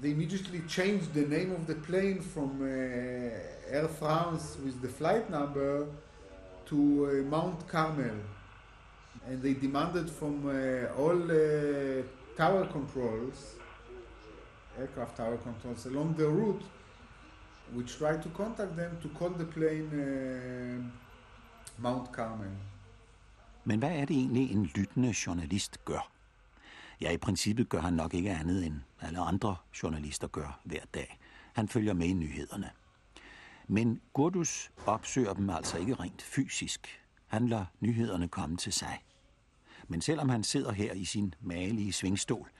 they 0.00 0.10
immediately 0.10 0.60
changed 0.68 1.12
the 1.14 1.26
name 1.26 1.52
of 1.52 1.66
the 1.66 1.74
plane 1.74 2.20
from 2.20 2.62
uh, 2.62 3.76
Air 3.76 3.88
France 3.98 4.56
with 4.64 4.80
the 4.80 4.88
flight 4.88 5.28
number 5.30 5.86
to 6.66 6.76
uh, 6.76 7.30
Mount 7.30 7.66
Carmel, 7.68 8.16
and 9.28 9.42
they 9.42 9.54
demanded 9.54 10.10
from 10.10 10.46
uh, 10.46 11.02
all 11.02 11.22
uh, 11.30 12.02
tower 12.36 12.66
controls, 12.66 13.54
aircraft 14.78 15.16
tower 15.16 15.36
controls 15.36 15.86
along 15.86 16.14
the 16.16 16.26
route, 16.26 16.64
which 17.74 17.98
tried 17.98 18.22
to 18.22 18.28
contact 18.28 18.76
them 18.76 18.96
to 19.02 19.08
call 19.18 19.30
the 19.30 19.44
plane 19.44 19.90
uh, 19.92 21.82
Mount 21.82 22.08
Carmen. 22.12 22.56
Men 23.64 23.78
hvad 23.78 23.90
er 23.90 24.04
det 24.04 24.16
egentlig, 24.16 24.50
en 24.50 24.64
lyttende 24.64 25.14
journalist 25.26 25.84
gør? 25.84 26.10
Ja, 27.00 27.10
i 27.10 27.16
princippet 27.16 27.68
gør 27.68 27.80
han 27.80 27.92
nok 27.92 28.14
ikke 28.14 28.30
andet, 28.30 28.66
end 28.66 28.74
alle 29.00 29.18
andre 29.18 29.56
journalister 29.82 30.26
gør 30.26 30.60
hver 30.64 30.84
dag. 30.94 31.18
Han 31.52 31.68
følger 31.68 31.94
med 31.94 32.06
i 32.06 32.12
nyhederne. 32.12 32.70
Men 33.68 34.00
Gurdus 34.12 34.70
opsøger 34.86 35.34
dem 35.34 35.50
altså 35.50 35.78
ikke 35.78 35.94
rent 35.94 36.22
fysisk. 36.22 37.00
Han 37.26 37.48
lader 37.48 37.64
nyhederne 37.80 38.28
komme 38.28 38.56
til 38.56 38.72
sig. 38.72 39.02
Men 39.88 40.00
selvom 40.00 40.28
han 40.28 40.44
sidder 40.44 40.72
her 40.72 40.92
i 40.92 41.04
sin 41.04 41.34
malige 41.40 41.92
svingstol, 41.92 42.50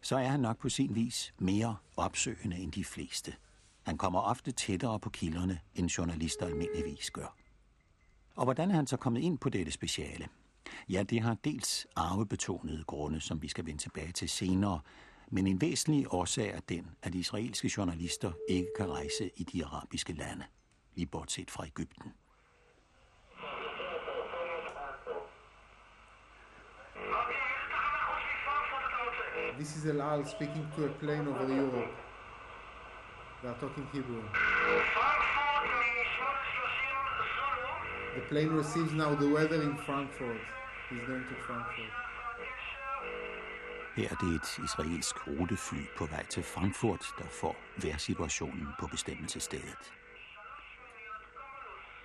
så 0.00 0.16
er 0.16 0.28
han 0.28 0.40
nok 0.40 0.58
på 0.58 0.68
sin 0.68 0.94
vis 0.94 1.34
mere 1.38 1.76
opsøgende 1.96 2.56
end 2.56 2.72
de 2.72 2.84
fleste. 2.84 3.34
Han 3.82 3.98
kommer 3.98 4.20
ofte 4.20 4.52
tættere 4.52 5.00
på 5.00 5.10
kilderne, 5.10 5.60
end 5.74 5.88
journalister 5.88 6.46
almindeligvis 6.46 7.10
gør. 7.10 7.36
Og 8.36 8.44
hvordan 8.44 8.70
er 8.70 8.74
han 8.74 8.86
så 8.86 8.96
kommet 8.96 9.20
ind 9.20 9.38
på 9.38 9.48
dette 9.48 9.72
speciale? 9.72 10.28
Ja, 10.88 11.02
det 11.02 11.20
har 11.20 11.34
dels 11.34 11.86
arvebetonede 11.96 12.84
grunde, 12.84 13.20
som 13.20 13.42
vi 13.42 13.48
skal 13.48 13.66
vende 13.66 13.82
tilbage 13.82 14.12
til 14.12 14.28
senere, 14.28 14.80
men 15.30 15.46
en 15.46 15.60
væsentlig 15.60 16.06
årsag 16.12 16.48
er 16.48 16.60
den, 16.60 16.90
at 17.02 17.14
israelske 17.14 17.70
journalister 17.76 18.32
ikke 18.48 18.68
kan 18.76 18.90
rejse 18.90 19.30
i 19.36 19.44
de 19.44 19.64
arabiske 19.64 20.12
lande, 20.12 20.44
lige 20.94 21.06
bortset 21.06 21.50
fra 21.50 21.66
Ægypten. 21.66 22.12
This 29.58 29.76
is 29.76 29.86
El 29.86 30.02
Al 30.02 30.22
speaking 30.26 30.66
to 30.76 30.84
a 30.84 30.88
plane 30.88 31.26
over 31.26 31.46
Europe. 31.48 31.94
They 33.42 33.48
are 33.48 33.54
talking 33.54 33.86
Hebrew. 33.90 34.22
The 38.16 38.20
plane 38.28 38.50
receives 38.50 38.92
now 38.92 39.14
the 39.14 39.28
weather 39.30 39.62
in 39.62 39.74
Frankfurt. 39.78 40.42
He's 40.90 41.00
going 41.06 41.24
to 41.24 41.34
Frankfurt. 41.46 41.92
Her 43.96 44.08
er 44.10 44.14
det 44.14 44.34
et 44.34 44.58
israelsk 44.64 45.26
rutefly 45.26 45.86
på 45.96 46.06
vej 46.06 46.26
til 46.26 46.42
Frankfurt, 46.42 47.06
der 47.18 47.28
får 47.40 47.56
vejrsituationen 47.82 48.68
på 48.80 48.86
bestemmelsesstedet. 48.86 49.92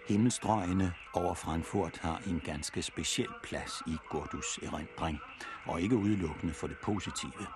Himmelstrøgene 0.08 0.93
over 1.13 1.34
Frankfurt 1.34 1.98
har 1.98 2.22
en 2.27 2.41
ganske 2.46 2.81
speciel 2.81 3.29
plads 3.43 3.72
i 3.88 3.96
Gordus 4.10 4.60
erindring, 4.63 5.20
og 5.65 5.81
ikke 5.81 5.96
udelukkende 5.96 6.53
for 6.53 6.67
det 6.67 6.77
positive. 6.84 7.48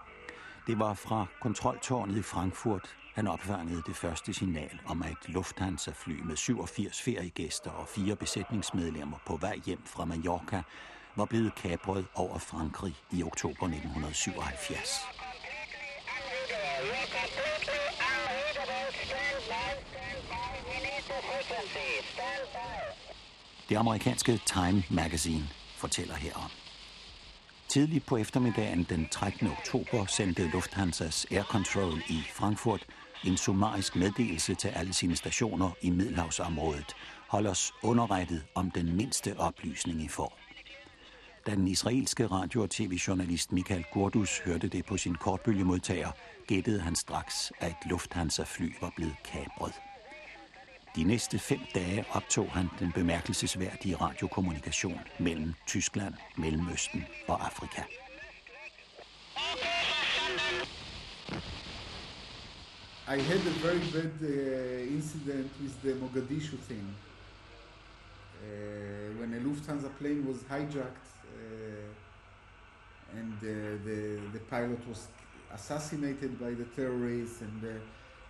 Det 0.67 0.79
var 0.79 0.93
fra 0.93 1.25
kontroltårnet 1.41 2.17
i 2.17 2.21
Frankfurt, 2.21 2.95
han 3.15 3.27
opfangede 3.27 3.81
det 3.87 3.95
første 3.95 4.33
signal 4.33 4.79
om, 4.85 5.03
at 5.03 5.17
Lufthansa-fly 5.27 6.21
med 6.25 6.35
87 6.35 7.01
feriegæster 7.01 7.71
og 7.71 7.87
fire 7.87 8.15
besætningsmedlemmer 8.15 9.17
på 9.27 9.37
vej 9.37 9.59
hjem 9.65 9.81
fra 9.85 10.05
Mallorca 10.05 10.63
var 11.15 11.25
blevet 11.25 11.55
kapret 11.55 12.05
over 12.15 12.37
Frankrig 12.37 12.95
i 13.11 13.23
oktober 13.23 13.65
1977. 13.65 15.24
Det 23.69 23.75
amerikanske 23.75 24.39
Time 24.45 24.83
Magazine 24.89 25.49
fortæller 25.77 26.15
herom. 26.15 26.51
Tidligt 27.67 28.05
på 28.05 28.17
eftermiddagen 28.17 28.83
den 28.89 29.07
13. 29.11 29.47
oktober 29.47 30.05
sendte 30.05 30.47
Lufthansas 30.47 31.25
Air 31.31 31.43
Control 31.43 32.01
i 32.09 32.23
Frankfurt 32.33 32.85
en 33.23 33.37
summarisk 33.37 33.95
meddelelse 33.95 34.55
til 34.55 34.67
alle 34.67 34.93
sine 34.93 35.15
stationer 35.15 35.71
i 35.81 35.89
Middelhavsområdet. 35.89 36.93
Hold 37.27 37.47
os 37.47 37.73
underrettet 37.83 38.45
om 38.55 38.71
den 38.71 38.95
mindste 38.95 39.35
oplysning, 39.37 40.01
I 40.01 40.07
får. 40.07 40.37
Da 41.45 41.55
den 41.55 41.67
israelske 41.67 42.27
radio- 42.27 42.61
og 42.61 42.69
tv-journalist 42.69 43.51
Michael 43.51 43.85
Gordus 43.93 44.39
hørte 44.39 44.67
det 44.67 44.85
på 44.85 44.97
sin 44.97 45.15
kortbølgemodtager, 45.15 46.11
gættede 46.47 46.81
han 46.81 46.95
straks, 46.95 47.51
at 47.59 47.71
et 47.71 47.89
Lufthansa-fly 47.89 48.73
var 48.81 48.91
blevet 48.95 49.15
kabret. 49.25 49.73
De 50.95 51.03
næste 51.03 51.39
fem 51.39 51.59
dage 51.75 52.05
optog 52.11 52.51
han 52.51 52.67
den 52.79 52.91
bemærkelsesværdige 52.91 53.95
radiokommunikation 53.95 54.99
mellem 55.19 55.53
Tyskland, 55.67 56.13
Mellemøsten 56.37 57.03
og 57.27 57.45
Afrika. 57.45 57.81
I 63.07 63.19
had 63.19 63.41
a 63.53 63.55
very 63.67 63.83
bad 63.93 64.13
uh, 64.21 64.95
incident 64.97 65.51
with 65.61 65.75
the 65.83 65.93
Mogadishu 65.95 66.57
thing. 66.69 66.95
Uh, 68.41 69.19
when 69.19 69.33
a 69.33 69.39
Lufthansa 69.39 69.89
plane 69.99 70.25
was 70.27 70.37
hijacked 70.49 71.09
uh, 71.35 73.19
and 73.19 73.33
uh, 73.43 73.49
the, 73.87 74.19
the 74.33 74.39
pilot 74.49 74.79
was 74.87 75.07
assassinated 75.53 76.39
by 76.39 76.51
the 76.53 76.65
terrorists 76.75 77.41
and 77.41 77.63
uh, 77.63 77.71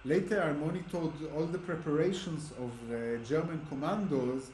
later 0.05 0.41
I 0.41 0.53
monitored 0.53 1.13
all 1.35 1.45
the 1.45 1.57
preparations 1.57 2.51
of 2.65 2.71
uh, 2.91 3.17
German 3.31 3.59
commandos 3.69 4.51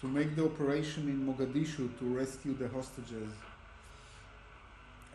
to 0.00 0.06
make 0.06 0.36
the 0.36 0.44
operation 0.44 1.08
in 1.08 1.26
Mogadishu 1.26 1.88
to 1.98 2.04
rescue 2.20 2.54
the 2.54 2.68
hostages. 2.68 3.30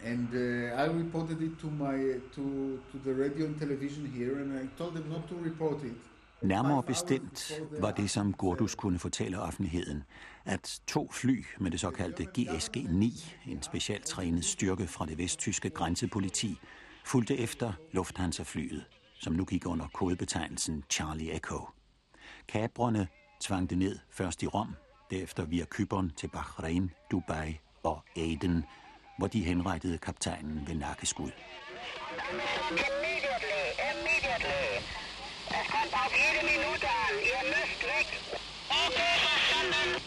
And 0.03 0.29
uh, 0.33 0.81
I 0.83 0.85
reported 0.85 1.41
it 1.41 1.59
to 1.59 1.67
my 1.67 1.97
to 2.35 2.43
to 2.91 2.97
the 3.05 3.13
radio 3.13 3.45
and 3.45 3.59
television 3.59 4.05
here, 4.17 4.35
and 4.41 4.49
I 4.57 4.65
told 4.77 4.93
them 4.95 5.09
not 5.09 5.27
to 5.29 5.35
report 5.35 5.83
it. 5.83 5.97
Nærmere 6.41 6.83
bestemt 6.83 7.51
var 7.79 7.91
det, 7.91 8.09
som 8.09 8.33
Gordus 8.33 8.75
kunne 8.75 8.99
fortælle 8.99 9.39
offentligheden, 9.39 10.03
at 10.45 10.81
to 10.87 11.09
fly 11.11 11.45
med 11.59 11.71
det 11.71 11.79
såkaldte 11.79 12.27
GSG-9, 12.37 13.29
en 13.47 13.61
specialtrænet 13.61 14.45
styrke 14.45 14.87
fra 14.87 15.05
det 15.05 15.17
vesttyske 15.17 15.69
grænsepoliti, 15.69 16.59
fulgte 17.05 17.37
efter 17.37 17.73
Lufthansa-flyet, 17.91 18.85
som 19.19 19.33
nu 19.33 19.45
gik 19.45 19.65
under 19.65 19.87
kodebetegnelsen 19.93 20.83
Charlie 20.89 21.31
Echo. 21.31 21.69
Kabrerne 22.47 23.07
tvang 23.41 23.69
det 23.69 23.77
ned 23.77 23.99
først 24.11 24.43
i 24.43 24.47
Rom, 24.47 24.75
derefter 25.11 25.45
via 25.45 25.65
Kypern 25.65 26.11
til 26.17 26.27
Bahrain, 26.27 26.91
Dubai 27.11 27.59
og 27.83 28.03
Aden, 28.17 28.63
hvor 29.17 29.27
de 29.27 29.43
henrettede 29.43 29.97
kaptajnen 29.97 30.67
ved 30.67 30.75
nakkeskud. 30.75 31.31
Immediately, 32.69 33.63
immediately. 33.91 34.65
Es 35.59 35.67
kommt 35.73 35.93
auf 35.93 36.13
jede 36.21 36.43
Minute 36.51 36.87
an. 37.03 37.13
Ihr 37.31 37.41
müsst 37.53 37.81
weg. 37.93 38.07
Okay, 38.85 39.13
verstanden. 39.25 40.01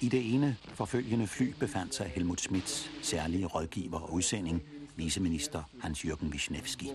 I 0.00 0.08
det 0.08 0.34
ene 0.34 0.56
forfølgende 0.74 1.26
fly 1.26 1.54
befandt 1.60 1.94
sig 1.94 2.06
Helmut 2.14 2.40
Schmidts 2.40 2.90
særlige 3.02 3.46
rådgiver 3.46 4.00
og 4.00 4.12
udsending, 4.12 4.62
viceminister 4.96 5.62
Hans-Jørgen 5.82 6.28
Wisniewski. 6.32 6.90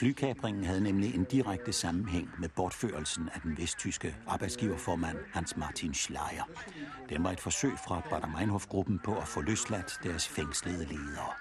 Flykabringen 0.00 0.64
havde 0.64 0.80
nemlig 0.80 1.14
en 1.14 1.24
direkte 1.24 1.72
sammenhæng 1.72 2.30
med 2.38 2.48
bortførelsen 2.48 3.28
af 3.34 3.40
den 3.40 3.58
vesttyske 3.58 4.16
arbejdsgiverformand 4.26 5.18
Hans 5.32 5.56
Martin 5.56 5.94
Schleier. 5.94 6.48
Den 7.08 7.24
var 7.24 7.30
et 7.30 7.40
forsøg 7.40 7.72
fra 7.86 8.02
Bader 8.10 8.26
Meinhof-gruppen 8.26 9.00
på 9.04 9.18
at 9.18 9.28
få 9.28 9.40
løsladt 9.40 10.00
deres 10.02 10.28
fængslede 10.28 10.84
ledere. 10.84 11.32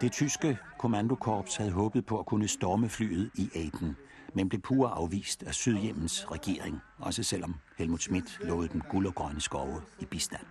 Det 0.00 0.12
tyske 0.12 0.58
kommandokorps 0.78 1.56
havde 1.56 1.70
håbet 1.70 2.06
på 2.06 2.18
at 2.18 2.26
kunne 2.26 2.48
storme 2.48 2.88
flyet 2.88 3.30
i 3.34 3.50
Aden, 3.54 3.96
men 4.34 4.48
blev 4.48 4.60
pure 4.60 4.90
afvist 4.90 5.42
af 5.42 5.54
Sydhjemmens 5.54 6.30
regering, 6.30 6.80
også 6.98 7.22
selvom 7.22 7.54
Helmut 7.78 8.02
Schmidt 8.02 8.38
lovede 8.40 8.68
dem 8.68 8.82
guld 8.90 9.06
og 9.06 9.14
grønne 9.14 9.40
skove 9.40 9.82
i 9.98 10.04
bistand. 10.04 10.46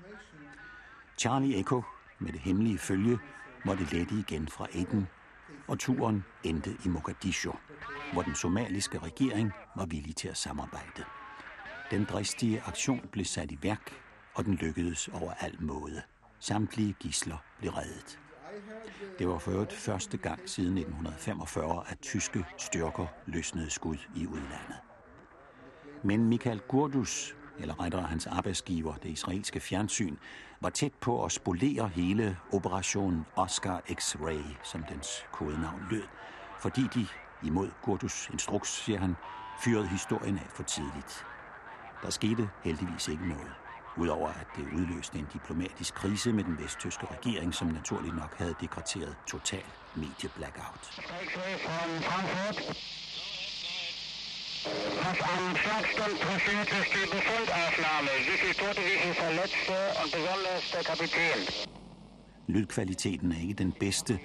Charlie 1.17 1.59
Echo 1.59 1.81
med 2.19 2.33
det 2.33 2.39
hemmelige 2.39 2.77
følge 2.77 3.17
måtte 3.65 3.83
lette 3.83 4.15
igen 4.15 4.47
fra 4.47 4.67
Aden 4.73 5.07
og 5.67 5.79
turen 5.79 6.23
endte 6.43 6.77
i 6.85 6.87
Mogadishu, 6.87 7.51
hvor 8.13 8.21
den 8.21 8.35
somaliske 8.35 8.99
regering 8.99 9.51
var 9.75 9.85
villig 9.85 10.15
til 10.15 10.27
at 10.27 10.37
samarbejde. 10.37 11.03
Den 11.91 12.03
dristige 12.03 12.61
aktion 12.61 13.09
blev 13.11 13.25
sat 13.25 13.51
i 13.51 13.57
værk, 13.61 13.93
og 14.35 14.45
den 14.45 14.53
lykkedes 14.53 15.07
over 15.07 15.33
al 15.33 15.61
måde. 15.61 16.01
Samtlige 16.39 16.95
gisler 16.99 17.37
blev 17.59 17.71
reddet. 17.71 18.19
Det 19.19 19.27
var 19.27 19.37
for 19.37 19.51
øvrigt 19.51 19.73
første 19.73 20.17
gang 20.17 20.49
siden 20.49 20.77
1945, 20.77 21.83
at 21.87 21.99
tyske 21.99 22.45
styrker 22.57 23.07
løsnede 23.25 23.69
skud 23.69 23.97
i 24.15 24.27
udlandet. 24.27 24.75
Men 26.03 26.25
Michael 26.25 26.59
Gurdus, 26.59 27.35
eller 27.59 27.81
rettere 27.81 28.01
hans 28.01 28.27
arbejdsgiver, 28.27 28.95
det 28.95 29.09
israelske 29.09 29.59
fjernsyn, 29.59 30.15
var 30.61 30.69
tæt 30.69 30.93
på 31.01 31.25
at 31.25 31.31
spolere 31.31 31.87
hele 31.87 32.37
Operation 32.53 33.25
Oscar 33.35 33.81
X-Ray, 33.91 34.57
som 34.63 34.83
dens 34.89 35.07
kodenavn 35.31 35.87
lød, 35.91 36.03
fordi 36.59 36.81
de, 36.95 37.07
imod 37.43 37.69
Gurdus 37.81 38.29
instruks, 38.33 38.83
siger 38.85 38.99
han, 38.99 39.15
fyrede 39.63 39.87
historien 39.87 40.37
af 40.37 40.47
for 40.49 40.63
tidligt. 40.63 41.25
Der 42.03 42.09
skete 42.09 42.49
heldigvis 42.63 43.07
ikke 43.07 43.27
noget, 43.27 43.51
udover 43.97 44.29
at 44.29 44.47
det 44.55 44.65
udløste 44.73 45.17
en 45.17 45.27
diplomatisk 45.33 45.93
krise 45.93 46.33
med 46.33 46.43
den 46.43 46.59
vesttyske 46.59 47.07
regering, 47.11 47.53
som 47.53 47.67
naturligt 47.67 48.15
nok 48.15 48.37
havde 48.37 48.55
dekreteret 48.61 49.15
total 49.27 49.63
medieblackout. 49.95 51.01
Was 54.65 55.19
am 55.21 55.55
Flagstund 55.55 56.19
passiert 56.19 56.69
ist 56.79 56.91
die 56.95 57.07
Befundaufnahme. 57.15 58.09
Wie 58.27 58.37
viele 58.41 58.53
Tote, 58.55 58.81
wie 58.81 58.97
viele 59.01 59.13
Verletzte 59.13 59.77
und 60.01 60.11
besonders 60.11 60.71
der 60.73 60.83
Kapitän. 60.83 61.39
Lydkvaliteten 62.47 63.31
er 63.31 63.41
ikke 63.41 63.53
den 63.53 63.71
bedste, 63.71 64.19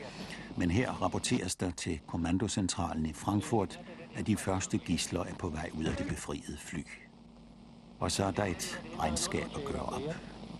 men 0.56 0.70
her 0.70 0.90
rapporteres 0.90 1.56
der 1.56 1.70
til 1.70 2.00
kommandocentralen 2.06 3.06
i 3.06 3.12
Frankfurt, 3.12 3.80
at 4.14 4.26
de 4.26 4.36
første 4.36 4.78
gisler 4.78 5.24
er 5.24 5.34
på 5.34 5.48
vej 5.48 5.70
ud 5.78 5.84
af 5.84 5.96
det 5.96 6.06
befriede 6.08 6.58
fly. 6.58 6.84
Og 7.98 8.12
så 8.12 8.24
er 8.24 8.30
der 8.30 8.44
et 8.44 8.82
regnskab 8.98 9.46
at 9.56 9.64
gøre 9.64 9.82
op. 9.82 10.14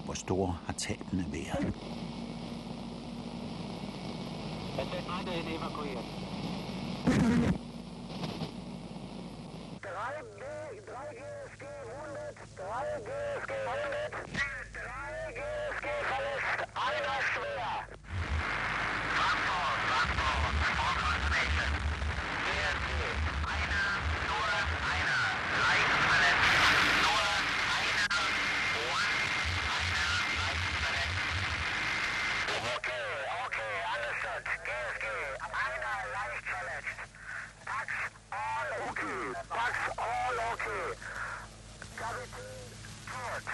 Hvor 0.05 0.14
store 0.14 0.59
har 0.66 0.73
tabene 0.73 1.27
været? 1.33 1.75
Drei 7.07 7.57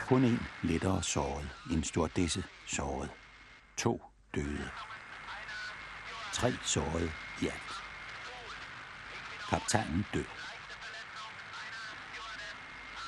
Kun 0.09 0.25
en 0.25 0.47
lettere 0.63 1.03
såret, 1.03 1.49
en 1.71 1.85
stewardesse 1.85 2.45
såret. 2.67 3.11
To 3.77 4.03
døde. 4.35 4.71
Tre 6.33 6.53
såret 6.65 7.13
i 7.43 7.47
alt. 7.47 7.73
Kaptajnen 9.51 10.07
død. 10.15 10.25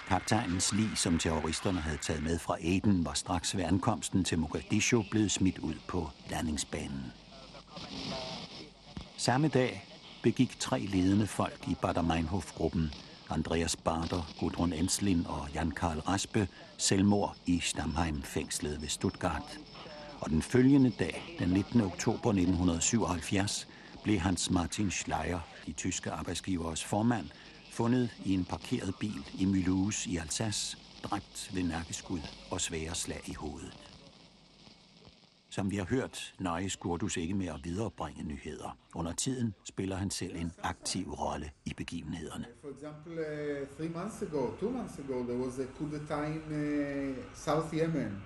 Kaptajnens 0.09 0.73
lig, 0.73 0.99
som 0.99 1.19
terroristerne 1.19 1.81
havde 1.81 1.99
taget 1.99 2.23
med 2.23 2.39
fra 2.39 2.57
Aden, 2.61 3.05
var 3.05 3.15
straks 3.15 3.57
ved 3.57 3.65
ankomsten 3.65 4.25
til 4.25 4.39
Mogadishu 4.39 5.05
blevet 5.11 5.31
smidt 5.31 5.59
ud 5.59 5.75
på 5.89 6.11
landingsbanen. 6.31 7.13
Samme 9.17 9.49
dag 9.49 9.85
begik 10.23 10.59
tre 10.61 10.81
ledende 10.81 11.27
folk 11.27 11.69
i 11.69 11.75
Bader 11.83 12.03
Meinhof-gruppen, 12.03 12.93
Andreas 13.31 13.77
Bader, 13.77 14.33
Gudrun 14.41 14.73
Enslin 14.73 15.27
og 15.27 15.49
Jan 15.55 15.71
Karl 15.71 15.99
Raspe, 15.99 16.49
selvmord 16.79 17.37
i 17.47 17.61
Stamheim-fængslet 17.61 18.81
ved 18.81 18.89
Stuttgart. 18.89 19.59
Og 20.21 20.31
den 20.31 20.43
følgende 20.43 20.91
dag, 20.91 21.37
den 21.39 21.49
19. 21.49 21.81
oktober 21.81 22.31
1977, 22.31 23.69
blev 24.03 24.19
Hans 24.19 24.51
Martin 24.51 24.91
Schleier, 24.91 25.41
de 25.67 25.73
tyske 25.73 26.11
arbejdsgiveres 26.11 26.85
formand, 26.85 27.27
fundet 27.73 28.11
i 28.25 28.35
en 28.35 28.45
parkeret 28.45 28.95
bil 29.01 29.31
i 29.39 29.45
Mulhouse 29.45 30.11
i 30.11 30.17
Alsace, 30.17 30.77
dræbt 31.05 31.51
ved 31.55 31.63
nakkeskud 31.63 32.21
og 32.51 32.61
svære 32.61 32.95
slag 32.95 33.21
i 33.27 33.35
hovedet. 33.35 33.88
Som 35.59 35.71
vi 35.71 35.77
har 35.77 35.85
hørt, 35.85 36.35
nøjes 36.39 36.77
Gurdus 36.77 37.17
ikke 37.17 37.35
med 37.35 37.47
at 37.47 37.61
viderebringe 37.65 38.23
nyheder. 38.23 38.77
Under 38.95 39.13
tiden 39.13 39.55
spiller 39.65 39.97
han 39.97 40.11
selv 40.11 40.37
en 40.37 40.53
aktiv 40.63 41.13
rolle 41.13 41.51
i 41.65 41.75
begivenhederne. 41.77 42.45
For 42.61 42.69
example, 42.69 43.13
uh, 43.13 43.77
three 43.77 43.89
months 43.89 44.23
ago, 44.23 44.51
two 44.61 44.71
months 44.71 44.99
ago, 44.99 45.23
there 45.23 45.39
was 45.39 45.59
a 45.59 45.65
coup 45.79 45.89
d'etat 45.89 46.27
in 46.27 47.09
uh, 47.09 47.17
South 47.35 47.75
Yemen. 47.75 48.23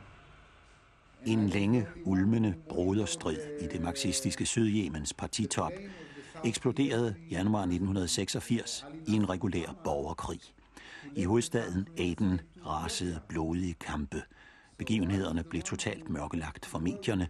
En 1.26 1.48
længe 1.48 1.86
ulmende 2.04 2.54
broderstrid 2.68 3.38
i 3.60 3.66
det 3.66 3.82
marxistiske 3.82 4.46
Sydjemens 4.46 5.14
partitop 5.14 5.72
eksploderede 6.44 7.14
januar 7.30 7.60
1986 7.60 8.84
i 9.06 9.12
en 9.12 9.28
regulær 9.28 9.72
borgerkrig. 9.84 10.40
I 11.16 11.24
hovedstaden 11.24 11.88
Aden 11.98 12.40
rasede 12.66 13.20
blodige 13.28 13.74
kampe. 13.74 14.22
Begivenhederne 14.78 15.44
blev 15.44 15.62
totalt 15.62 16.10
mørkelagt 16.10 16.66
for 16.66 16.78
medierne, 16.78 17.28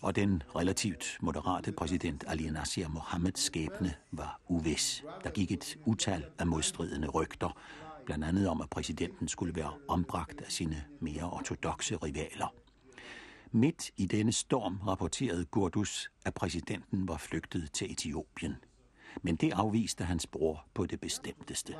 og 0.00 0.16
den 0.16 0.42
relativt 0.56 1.18
moderate 1.20 1.72
præsident 1.72 2.24
Ali 2.26 2.50
Nasser 2.50 2.88
Mohammeds 2.88 3.40
skæbne 3.40 3.94
var 4.12 4.40
uvis. 4.48 5.04
Der 5.24 5.30
gik 5.30 5.52
et 5.52 5.78
utal 5.84 6.24
af 6.38 6.46
modstridende 6.46 7.08
rygter, 7.08 7.58
blandt 8.06 8.24
andet 8.24 8.48
om, 8.48 8.60
at 8.60 8.70
præsidenten 8.70 9.28
skulle 9.28 9.54
være 9.54 9.72
ombragt 9.88 10.40
af 10.40 10.52
sine 10.52 10.84
mere 11.00 11.30
ortodoxe 11.30 11.96
rivaler. 11.96 12.54
Midt 13.52 13.90
i 13.96 14.06
denne 14.06 14.32
storm 14.32 14.80
rapporterede 14.86 15.44
Gurdus, 15.44 16.10
at 16.24 16.34
præsidenten 16.34 17.08
var 17.08 17.16
flygtet 17.16 17.72
til 17.72 17.92
Etiopien. 17.92 18.56
Men 19.22 19.36
det 19.36 19.52
afviste 19.52 20.04
hans 20.04 20.26
bror 20.26 20.64
på 20.74 20.86
det 20.86 21.00
bestemteste. 21.00 21.74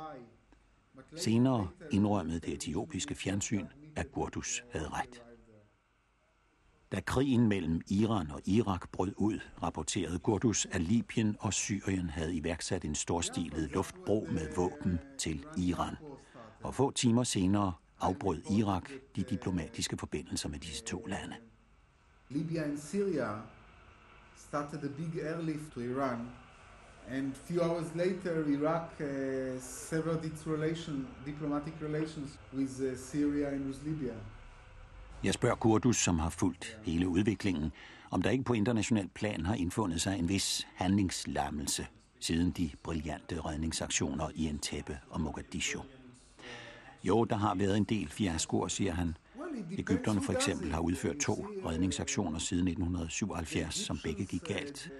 Senere 1.15 1.67
indrømmede 1.91 2.39
det 2.39 2.53
etiopiske 2.53 3.15
fjernsyn, 3.15 3.65
at 3.95 4.11
Gurdus 4.11 4.63
havde 4.71 4.89
ret. 4.89 5.23
Da 6.91 6.99
krigen 7.01 7.47
mellem 7.47 7.81
Iran 7.87 8.31
og 8.31 8.41
Irak 8.45 8.91
brød 8.91 9.13
ud, 9.17 9.39
rapporterede 9.63 10.19
Gurdus, 10.19 10.67
at 10.71 10.81
Libyen 10.81 11.35
og 11.39 11.53
Syrien 11.53 12.09
havde 12.09 12.35
iværksat 12.35 12.85
en 12.85 12.95
storstilet 12.95 13.71
luftbro 13.71 14.27
med 14.31 14.55
våben 14.55 14.99
til 15.17 15.45
Iran. 15.57 15.95
Og 16.63 16.75
få 16.75 16.91
timer 16.91 17.23
senere 17.23 17.73
afbrød 17.99 18.41
Irak 18.51 18.89
de 19.15 19.23
diplomatiske 19.23 19.97
forbindelser 19.97 20.49
med 20.49 20.59
disse 20.59 20.83
to 20.83 21.05
lande. 21.05 21.35
Libya 22.29 22.63
and 22.63 22.77
Syria 22.77 23.41
started 24.35 24.83
a 24.83 24.87
big 24.97 25.23
airlift 25.23 25.71
to 25.73 25.79
Iran, 25.79 26.27
and 27.11 27.33
few 27.47 27.61
hours 27.61 27.95
later, 27.95 28.45
Iraq 28.47 28.89
uh, 28.99 29.05
severed 29.61 30.25
its 30.25 30.47
relation, 30.47 31.07
diplomatic 31.25 31.73
relations 31.81 32.37
with 32.53 32.81
uh, 32.81 32.97
Syria 32.97 33.47
and 33.49 33.65
with 33.65 33.83
Libya. 33.85 34.13
Jeg 35.23 35.33
spørger 35.33 35.55
Kurdus, 35.55 35.97
som 35.97 36.19
har 36.19 36.29
fulgt 36.29 36.79
hele 36.83 37.07
udviklingen, 37.07 37.71
om 38.11 38.21
der 38.21 38.29
ikke 38.29 38.43
på 38.43 38.53
international 38.53 39.07
plan 39.15 39.45
har 39.45 39.55
indfundet 39.55 40.01
sig 40.01 40.19
en 40.19 40.29
vis 40.29 40.67
handlingslammelse 40.75 41.87
siden 42.19 42.51
de 42.51 42.69
brillante 42.83 43.41
redningsaktioner 43.45 44.29
i 44.35 44.47
Entebbe 44.47 44.97
og 45.09 45.21
Mogadishu. 45.21 45.81
Jo, 47.03 47.23
der 47.23 47.35
har 47.35 47.55
været 47.55 47.77
en 47.77 47.83
del 47.83 48.09
fiaskoer, 48.09 48.67
siger 48.67 48.93
han. 48.93 49.17
Ægypterne 49.71 50.21
for 50.21 50.33
eksempel 50.33 50.71
har 50.71 50.79
udført 50.79 51.17
to 51.17 51.45
redningsaktioner 51.65 52.39
siden 52.39 52.67
1977, 52.67 53.75
som 53.75 53.99
begge 54.03 54.25
gik 54.25 54.43
galt. 54.43 54.91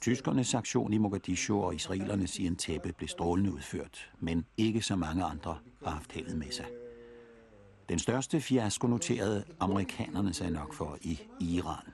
Tyskernes 0.00 0.54
aktion 0.54 0.92
i 0.92 0.98
Mogadishu 0.98 1.62
og 1.62 1.74
israelernes 1.74 2.38
i 2.38 2.46
Entebbe 2.46 2.92
blev 2.92 3.08
strålende 3.08 3.52
udført, 3.52 4.10
men 4.20 4.46
ikke 4.56 4.82
så 4.82 4.96
mange 4.96 5.24
andre 5.24 5.58
har 5.84 5.90
haft 5.90 6.12
heldet 6.12 6.38
med 6.38 6.50
sig. 6.50 6.66
Den 7.88 7.98
største 7.98 8.40
fiasko 8.40 8.86
noterede 8.86 9.44
amerikanerne 9.60 10.34
sig 10.34 10.50
nok 10.50 10.74
for 10.74 10.98
i 11.00 11.20
Iran. 11.40 11.92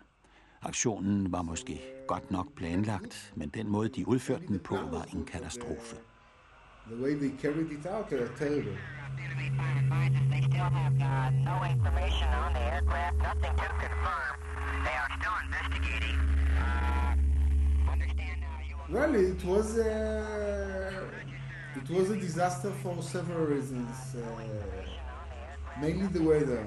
Aktionen 0.62 1.32
var 1.32 1.42
måske 1.42 1.80
godt 2.06 2.30
nok 2.30 2.54
planlagt, 2.56 3.32
men 3.36 3.48
den 3.48 3.68
måde, 3.68 3.88
de 3.88 4.08
udførte 4.08 4.46
den 4.46 4.58
på, 4.58 4.76
var 4.76 5.02
en 5.02 5.24
katastrofe. 5.24 5.96
The 6.86 7.02
way 7.02 7.14
they 7.14 7.30
carried 7.42 7.70
it 7.70 7.86
out 7.86 8.12
are 8.12 8.28
terrible. 8.38 8.76
They 10.30 10.42
still 10.42 10.70
have 10.80 10.94
uh, 10.94 11.30
no 11.30 11.64
information 11.64 12.28
on 12.28 12.52
the 12.52 12.60
aircraft, 12.60 13.16
nothing 13.18 13.56
to 13.56 13.68
confirm. 13.84 14.34
They 14.84 14.96
are 15.02 15.10
still 15.18 15.36
investigating. 15.46 16.16
Uh, 16.56 17.92
understand 17.92 18.44
uh, 18.44 18.68
you 18.68 18.76
will 18.76 18.79
Well, 18.92 19.14
it 19.14 19.44
was 19.44 19.78
a, 19.78 21.06
it 21.76 21.90
was 21.90 22.10
a 22.10 22.16
disaster 22.16 22.72
for 22.82 23.02
several 23.02 23.46
reasons. 23.46 24.16
Uh, 24.16 25.80
mainly 25.80 26.06
the 26.08 26.24
weather. 26.28 26.66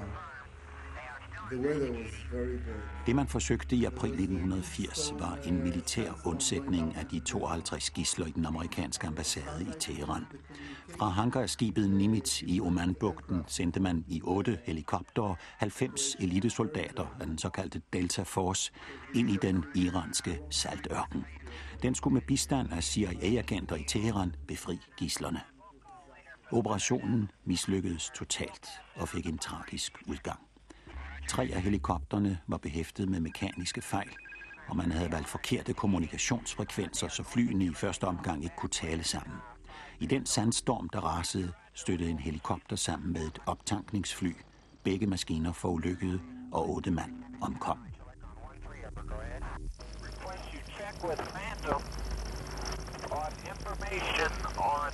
The 1.50 1.58
weather 1.58 1.92
was 1.92 2.10
very 2.32 2.56
bad. 2.56 2.82
Det, 3.06 3.16
man 3.16 3.28
forsøgte 3.28 3.76
i 3.76 3.84
april 3.84 4.10
1980, 4.10 5.14
var 5.18 5.38
en 5.44 5.62
militær 5.62 6.12
undsætning 6.24 6.96
af 6.96 7.06
de 7.06 7.20
52 7.20 7.90
gisler 7.90 8.26
i 8.26 8.30
den 8.30 8.46
amerikanske 8.46 9.06
ambassade 9.06 9.62
i 9.62 9.72
Teheran. 9.80 10.24
Fra 10.98 11.08
hangarskibet 11.08 11.90
Nimitz 11.90 12.42
i 12.42 12.60
Omanbugten 12.60 13.42
sendte 13.46 13.80
man 13.80 14.04
i 14.08 14.20
otte 14.24 14.58
helikoptere 14.64 15.36
90 15.58 16.16
elitesoldater 16.20 17.06
af 17.20 17.26
den 17.26 17.38
såkaldte 17.38 17.80
Delta 17.92 18.22
Force 18.22 18.72
ind 19.14 19.30
i 19.30 19.36
den 19.42 19.64
iranske 19.74 20.40
saltørken. 20.50 21.24
Den 21.84 21.94
skulle 21.94 22.14
med 22.14 22.22
bistand 22.22 22.72
af 22.72 22.84
CIA-agenter 22.84 23.76
i 23.76 23.84
Teheran 23.88 24.34
befri 24.48 24.78
gislerne. 24.96 25.40
Operationen 26.52 27.30
mislykkedes 27.44 28.10
totalt 28.14 28.68
og 28.96 29.08
fik 29.08 29.26
en 29.26 29.38
tragisk 29.38 29.92
udgang. 30.06 30.40
Tre 31.28 31.50
af 31.52 31.62
helikopterne 31.62 32.38
var 32.46 32.56
behæftet 32.56 33.08
med 33.08 33.20
mekaniske 33.20 33.82
fejl, 33.82 34.08
og 34.68 34.76
man 34.76 34.92
havde 34.92 35.12
valgt 35.12 35.28
forkerte 35.28 35.72
kommunikationsfrekvenser, 35.72 37.08
så 37.08 37.22
flyene 37.22 37.64
i 37.64 37.74
første 37.74 38.04
omgang 38.04 38.44
ikke 38.44 38.56
kunne 38.56 38.70
tale 38.70 39.04
sammen. 39.04 39.36
I 40.00 40.06
den 40.06 40.26
sandstorm, 40.26 40.88
der 40.88 41.00
rasede, 41.00 41.52
støttede 41.74 42.10
en 42.10 42.18
helikopter 42.18 42.76
sammen 42.76 43.12
med 43.12 43.26
et 43.26 43.38
optankningsfly. 43.46 44.32
Begge 44.84 45.06
maskiner 45.06 45.52
forulykkede, 45.52 46.20
og 46.52 46.70
otte 46.70 46.90
mand 46.90 47.12
omkom. 47.40 47.93
With 51.08 51.20
Phantom 51.34 51.82
on 53.10 53.32
information 53.52 54.30
on 54.58 54.90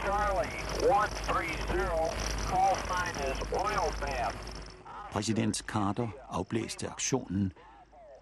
Charlie 0.00 0.58
130. 0.88 2.12
Call 2.50 2.76
sign 2.88 3.14
is 3.30 3.38
oil 3.52 3.92
bath. 4.00 4.36
Præsident 5.12 5.56
Carter 5.56 6.08
afblæste 6.30 6.88
aktionen, 6.88 7.52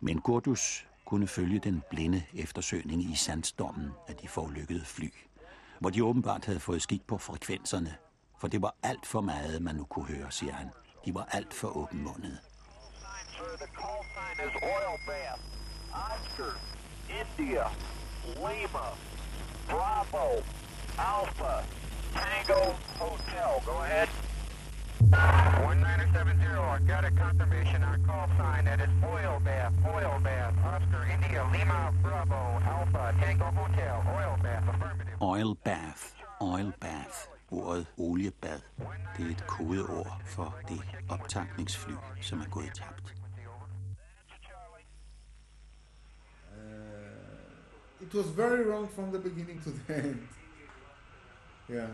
men 0.01 0.21
Gurdus 0.21 0.87
kunne 1.05 1.27
følge 1.27 1.59
den 1.59 1.83
blinde 1.91 2.23
eftersøgning 2.35 3.03
i 3.03 3.15
sandstormen 3.15 3.91
af 4.09 4.15
de 4.15 4.29
forulykkede 4.29 4.85
fly, 4.85 5.09
hvor 5.79 5.91
de 5.91 6.05
åbenbart 6.05 6.45
havde 6.45 6.61
fået 6.61 6.83
skik 6.83 7.07
på 7.07 7.19
frekvenserne, 7.19 7.95
for 8.41 8.49
det 8.49 8.63
var 8.63 8.75
alt 8.83 9.07
for 9.07 9.21
meget, 9.21 9.63
man 9.63 9.75
nu 9.75 9.85
kunne 9.85 10.07
høre, 10.07 10.31
siger 10.31 10.53
han. 10.53 10.71
De 11.05 11.15
var 11.15 11.29
alt 11.33 11.55
for 11.55 11.77
åbenmundede. 11.77 12.39
Oscar, 16.01 16.55
India, 17.11 17.71
Lima, 18.37 18.93
Bravo, 19.69 20.43
Alpha, 20.99 21.65
Tango, 22.15 22.75
Hotel. 22.99 23.63
Go 23.67 23.83
ahead. 23.83 24.09
1970, 25.11 26.47
I 26.47 26.79
got 26.87 27.05
a 27.05 27.11
confirmation 27.11 27.83
on 27.83 28.05
call 28.05 28.29
sign 28.39 28.65
that 28.65 28.81
it's 28.81 28.93
oil 29.05 29.41
bath, 29.45 29.73
oil 29.95 30.19
bath. 30.23 30.55
Oscar, 30.65 31.07
India, 31.13 31.47
Lima, 31.53 31.93
Bravo, 32.03 32.61
Alpha, 32.65 33.15
Tango, 33.21 33.45
Hotel, 33.45 34.03
oil 34.17 34.39
bath, 34.43 34.65
affirmative. 34.69 35.17
Oil 35.21 35.55
bath, 35.65 36.15
oil 36.41 36.73
bath. 36.81 37.29
Ordet 37.53 37.87
oliebad, 37.99 38.61
det 39.17 39.27
er 39.27 39.31
et 39.31 39.47
kodeord 39.47 40.23
for 40.27 40.55
det 40.69 40.81
optankningsfly, 41.09 41.95
som 42.21 42.41
er 42.41 42.47
gået 42.51 42.71
tabt. 42.75 43.20
It 48.03 48.15
was 48.15 48.27
very 48.37 48.65
wrong 48.69 48.91
from 48.95 49.13
the 49.13 49.19
beginning 49.19 49.63
to 49.65 49.71
the 49.71 50.09
end. 50.09 50.19
Yeah. 51.71 51.89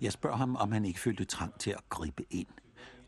Jeg 0.00 0.12
spørger 0.12 0.36
ham, 0.36 0.56
om 0.56 0.72
han 0.72 0.84
ikke 0.84 1.00
følte 1.00 1.24
trang 1.24 1.58
til 1.58 1.70
at 1.70 1.88
gribe 1.88 2.24
ind 2.30 2.46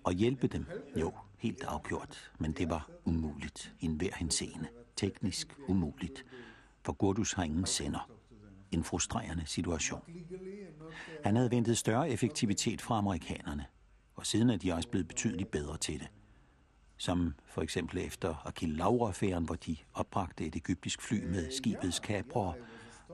og 0.05 0.13
hjælpe 0.13 0.47
dem. 0.47 0.67
Jo, 0.97 1.13
helt 1.39 1.65
afgjort, 1.65 2.33
men 2.39 2.53
det 2.53 2.71
var 2.71 2.91
umuligt 3.05 3.75
i 3.81 3.85
enhver 3.85 4.11
henseende. 4.17 4.69
Teknisk 4.97 5.59
umuligt, 5.69 6.25
for 6.83 6.93
Gurdus 6.93 7.33
har 7.33 7.45
ingen 7.45 7.67
sender. 7.67 8.11
En 8.73 8.85
frustrerende 8.85 9.47
situation. 9.47 10.03
Han 11.25 11.37
havde 11.37 11.51
ventet 11.51 11.79
større 11.79 12.11
effektivitet 12.11 12.83
fra 12.83 12.99
amerikanerne, 12.99 13.67
og 14.15 14.27
siden 14.27 14.51
er 14.51 14.57
de 14.57 14.73
også 14.73 14.89
blevet 14.89 15.09
betydeligt 15.09 15.51
bedre 15.51 15.77
til 15.77 16.01
det. 16.01 16.09
Som 17.05 17.35
for 17.47 17.63
eksempel 17.63 17.99
efter 17.99 18.47
Akil 18.47 18.69
Laura-affæren, 18.69 19.45
hvor 19.45 19.55
de 19.55 19.77
opbragte 19.95 20.47
et 20.47 20.57
egyptisk 20.57 21.03
fly 21.03 21.25
med 21.25 21.51
skibets 21.51 21.99
kaprere, 21.99 22.55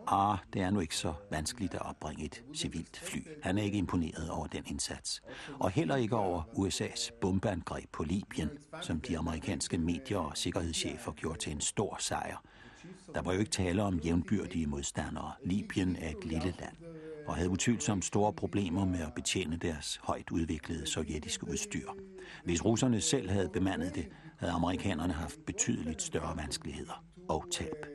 Ah, 0.07 0.39
det 0.53 0.63
er 0.63 0.71
nu 0.71 0.81
ikke 0.81 0.97
så 0.97 1.15
vanskeligt 1.31 1.75
at 1.75 1.83
opbringe 1.83 2.25
et 2.25 2.43
civilt 2.55 2.99
fly. 2.99 3.19
Han 3.43 3.59
er 3.59 3.63
ikke 3.63 3.79
imponeret 3.79 4.31
over 4.31 4.47
den 4.47 4.63
indsats. 4.67 5.23
Og 5.59 5.71
heller 5.71 5.97
ikke 5.97 6.17
over 6.17 6.43
USA's 6.43 7.11
bombeangreb 7.21 7.85
på 7.93 8.03
Libyen, 8.03 8.51
som 8.81 9.01
de 9.01 9.19
amerikanske 9.19 9.79
medier 9.79 10.19
og 10.19 10.37
sikkerhedschefer 10.37 11.13
gjorde 11.13 11.39
til 11.39 11.53
en 11.53 11.61
stor 11.61 11.97
sejr. 11.99 12.43
Der 13.15 13.23
var 13.23 13.33
jo 13.33 13.39
ikke 13.39 13.51
tale 13.51 13.83
om 13.83 13.99
jævnbyrdige 13.99 14.67
modstandere. 14.67 15.33
Libyen 15.45 15.97
er 15.97 16.11
et 16.11 16.25
lille 16.25 16.55
land 16.61 16.77
og 17.27 17.37
havde 17.37 17.51
utvivlsomt 17.51 18.05
store 18.05 18.33
problemer 18.33 18.85
med 18.85 19.01
at 19.01 19.15
betjene 19.15 19.57
deres 19.57 20.01
højt 20.03 20.31
udviklede 20.31 20.87
sovjetiske 20.87 21.49
udstyr. 21.49 21.89
Hvis 22.45 22.65
russerne 22.65 23.01
selv 23.01 23.31
havde 23.31 23.49
bemandet 23.49 23.95
det, 23.95 24.09
havde 24.39 24.53
amerikanerne 24.53 25.13
haft 25.13 25.47
betydeligt 25.47 26.03
større 26.03 26.37
vanskeligheder 26.37 27.05
og 27.29 27.45
tab. 27.51 27.87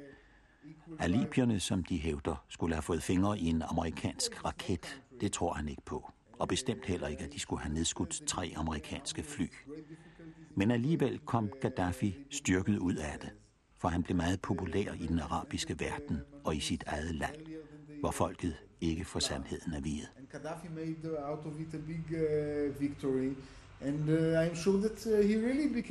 Alibierne, 1.00 1.60
som 1.60 1.84
de 1.84 1.98
hævder, 1.98 2.46
skulle 2.50 2.76
have 2.76 2.84
fået 2.84 3.04
fingre 3.04 3.40
i 3.40 3.46
en 3.46 3.62
amerikansk 3.62 4.46
raket, 4.46 5.02
det 5.22 5.32
tror 5.32 5.54
han 5.54 5.70
ikke 5.70 5.82
på. 5.86 6.12
Og 6.40 6.48
bestemt 6.48 6.86
heller 6.86 7.08
ikke, 7.08 7.24
at 7.24 7.34
de 7.34 7.40
skulle 7.40 7.62
have 7.62 7.74
nedskudt 7.74 8.22
tre 8.28 8.54
amerikanske 8.56 9.24
fly. 9.24 9.48
Men 10.56 10.72
alligevel 10.72 11.20
kom 11.20 11.50
Gaddafi 11.62 12.16
styrket 12.32 12.78
ud 12.78 12.96
af 12.96 13.20
det, 13.22 13.30
for 13.78 13.88
han 13.88 14.04
blev 14.04 14.18
meget 14.18 14.42
populær 14.42 14.94
i 14.94 15.08
den 15.08 15.20
arabiske 15.20 15.80
verden 15.80 16.20
og 16.44 16.56
i 16.56 16.60
sit 16.60 16.84
eget 16.88 17.16
land, 17.16 17.36
hvor 18.00 18.12
folket 18.12 18.56
ikke 18.89 19.06
får 19.06 19.19
sandheden 19.19 19.74
at 19.74 19.84
vide. 19.84 20.08
And 20.17 20.28
Gaddafi 20.28 20.67
made 20.76 21.17
out 21.30 21.45
of 21.45 21.60
it 21.60 21.74
a 21.74 21.78
big 21.78 22.06
uh, 22.12 22.82
victory. 22.82 23.32
And 23.82 24.10
uh, 24.10 24.41
I'm 24.41 24.56
sure 24.56 24.78
that 24.88 25.06
uh, 25.06 25.28
he 25.28 25.36
really 25.48 25.82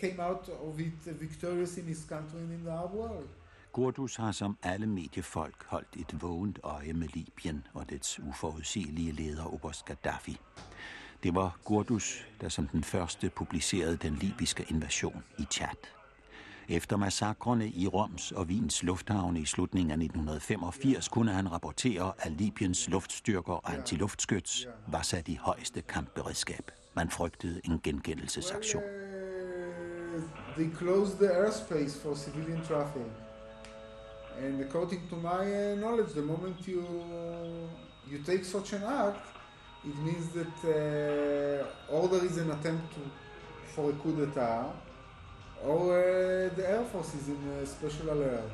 came 0.00 0.20
out 0.20 0.48
of 0.48 0.80
it 0.80 1.20
victorious 1.20 1.76
in 1.76 1.84
his 1.84 2.06
country 2.08 2.38
and 2.38 2.52
in 2.52 2.64
the 2.64 2.72
Arab 2.72 2.94
world. 2.94 3.28
Gurdus 3.72 4.16
har 4.16 4.32
som 4.32 4.56
alle 4.62 4.86
mediefolk 4.86 5.64
holdt 5.66 5.96
et 5.96 6.22
vågent 6.22 6.58
øje 6.62 6.92
med 6.92 7.08
Libyen 7.08 7.66
og 7.74 7.90
dets 7.90 8.20
uforudsigelige 8.20 9.12
leder 9.12 9.54
Oberst 9.54 9.84
Gaddafi. 9.84 10.40
Det 11.22 11.34
var 11.34 11.58
Gurdus, 11.64 12.26
der 12.40 12.48
som 12.48 12.66
den 12.66 12.84
første 12.84 13.30
publicerede 13.30 13.96
den 13.96 14.14
libyske 14.14 14.66
invasion 14.70 15.24
i 15.38 15.44
Chad. 15.50 16.01
Efter 16.68 16.96
massakrene 16.96 17.68
i 17.68 17.86
Roms 17.86 18.32
og 18.32 18.46
Wiens 18.46 18.82
lufthavne 18.82 19.40
i 19.40 19.44
slutningen 19.44 19.90
af 19.90 19.94
1985 19.94 21.08
kunne 21.08 21.32
han 21.32 21.52
rapportere, 21.52 22.12
at 22.18 22.32
Libyens 22.32 22.88
luftstyrker 22.88 23.52
og 23.52 23.72
antiluftskyts 23.74 24.66
var 24.86 25.02
sat 25.02 25.28
i 25.28 25.38
højeste 25.40 25.82
kampberedskab. 25.82 26.70
Man 26.96 27.10
frygtede 27.10 27.60
en 27.64 27.80
gengældelsesaktion. 27.84 28.82
Uh, 28.82 30.22
they 30.56 30.70
closed 30.78 31.16
the 31.16 31.30
airspace 31.30 32.02
for 32.02 32.14
civilian 32.14 32.60
traffic. 32.64 33.06
And 34.44 34.60
according 34.60 35.08
to 35.10 35.16
my 35.16 35.42
uh, 35.42 35.78
knowledge, 35.78 36.12
the 36.12 36.22
moment 36.22 36.56
you 36.66 36.82
you 38.10 38.18
take 38.26 38.44
such 38.44 38.72
an 38.72 38.82
act, 38.82 39.24
it 39.84 39.96
means 40.04 40.26
that 40.38 40.56
uh, 40.64 41.94
all 41.94 42.08
there 42.08 42.24
is 42.24 42.38
an 42.38 42.50
attempt 42.50 42.94
to, 42.94 43.00
for 43.74 43.90
a 43.90 43.92
coup 43.92 44.12
d'état, 44.12 44.72
or 45.64 45.82
uh, 45.82 46.54
the 46.56 46.68
Air 46.68 46.84
Force 46.92 47.14
is 47.14 47.28
in 47.28 47.48
a 47.62 47.66
special 47.66 48.10
alert. 48.10 48.50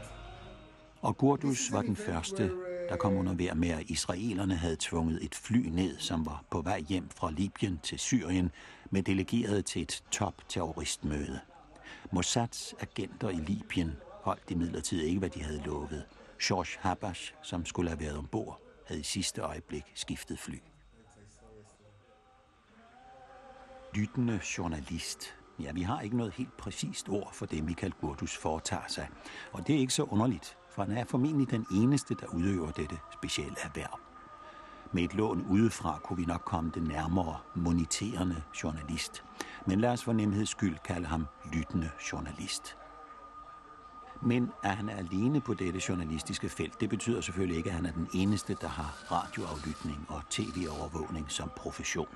Og 1.03 1.16
Gurdus 1.16 1.73
var 1.73 1.83
den 1.83 1.97
første, 1.97 2.51
der 2.88 2.97
kom 2.97 3.16
under 3.16 3.35
vejr 3.35 3.55
med, 3.55 3.68
at 3.68 3.83
israelerne 3.90 4.55
havde 4.55 4.77
tvunget 4.81 5.25
et 5.25 5.35
fly 5.35 5.68
ned, 5.68 5.99
som 5.99 6.27
var 6.27 6.44
på 6.51 6.62
vej 6.62 6.81
hjem 6.81 7.09
fra 7.11 7.31
Libyen 7.31 7.81
til 7.83 7.99
Syrien, 7.99 8.51
med 8.90 9.03
delegeret 9.03 9.64
til 9.64 9.83
et 9.83 10.05
top-terroristmøde. 10.11 11.40
Mossads 12.12 12.75
agenter 12.81 13.29
i 13.29 13.37
Libyen 13.37 13.97
holdt 14.23 14.51
imidlertid 14.51 15.01
ikke, 15.03 15.18
hvad 15.18 15.31
de 15.31 15.42
havde 15.42 15.62
lovet. 15.66 16.05
George 16.42 16.79
Habash, 16.81 17.35
som 17.42 17.64
skulle 17.64 17.90
have 17.90 18.01
været 18.01 18.18
ombord, 18.18 18.61
havde 18.87 19.01
i 19.01 19.05
sidste 19.05 19.40
øjeblik 19.40 19.85
skiftet 19.94 20.38
fly. 20.38 20.59
Lyttende 23.94 24.40
journalist. 24.59 25.38
Ja, 25.61 25.73
vi 25.73 25.83
har 25.83 26.01
ikke 26.01 26.16
noget 26.16 26.33
helt 26.33 26.57
præcist 26.57 27.09
ord 27.09 27.31
for 27.35 27.47
det, 27.47 27.64
Michael 27.64 27.92
Gurdus 28.01 28.37
foretager 28.37 28.88
sig. 28.88 29.09
Og 29.53 29.66
det 29.66 29.75
er 29.75 29.79
ikke 29.79 29.92
så 29.92 30.03
underligt, 30.03 30.57
for 30.71 30.83
han 30.85 30.97
er 30.97 31.05
formentlig 31.05 31.51
den 31.51 31.66
eneste, 31.73 32.14
der 32.14 32.27
udøver 32.27 32.71
dette 32.71 32.99
specielle 33.12 33.57
erhverv. 33.62 34.01
Med 34.92 35.03
et 35.03 35.14
lån 35.14 35.47
udefra 35.51 35.99
kunne 36.05 36.16
vi 36.16 36.25
nok 36.25 36.42
komme 36.44 36.71
det 36.75 36.83
nærmere 36.83 37.38
moniterende 37.55 38.42
journalist. 38.62 39.25
Men 39.66 39.81
lad 39.81 39.90
os 39.90 40.05
for 40.05 40.12
nemheds 40.12 40.49
skyld 40.49 40.79
kalde 40.85 41.07
ham 41.07 41.27
lyttende 41.53 41.90
journalist. 42.12 42.77
Men 44.23 44.53
at 44.62 44.77
han 44.77 44.88
er 44.88 44.97
alene 44.97 45.40
på 45.40 45.55
dette 45.55 45.81
journalistiske 45.88 46.49
felt, 46.49 46.81
det 46.81 46.90
betyder 46.90 47.21
selvfølgelig 47.21 47.57
ikke, 47.57 47.71
at 47.71 47.77
han 47.77 47.87
er 47.87 47.92
den 47.92 48.09
eneste, 48.14 48.57
der 48.61 48.68
har 48.68 49.12
radioaflytning 49.12 50.07
og 50.09 50.23
tv-overvågning 50.31 51.31
som 51.31 51.51
profession. 51.57 52.09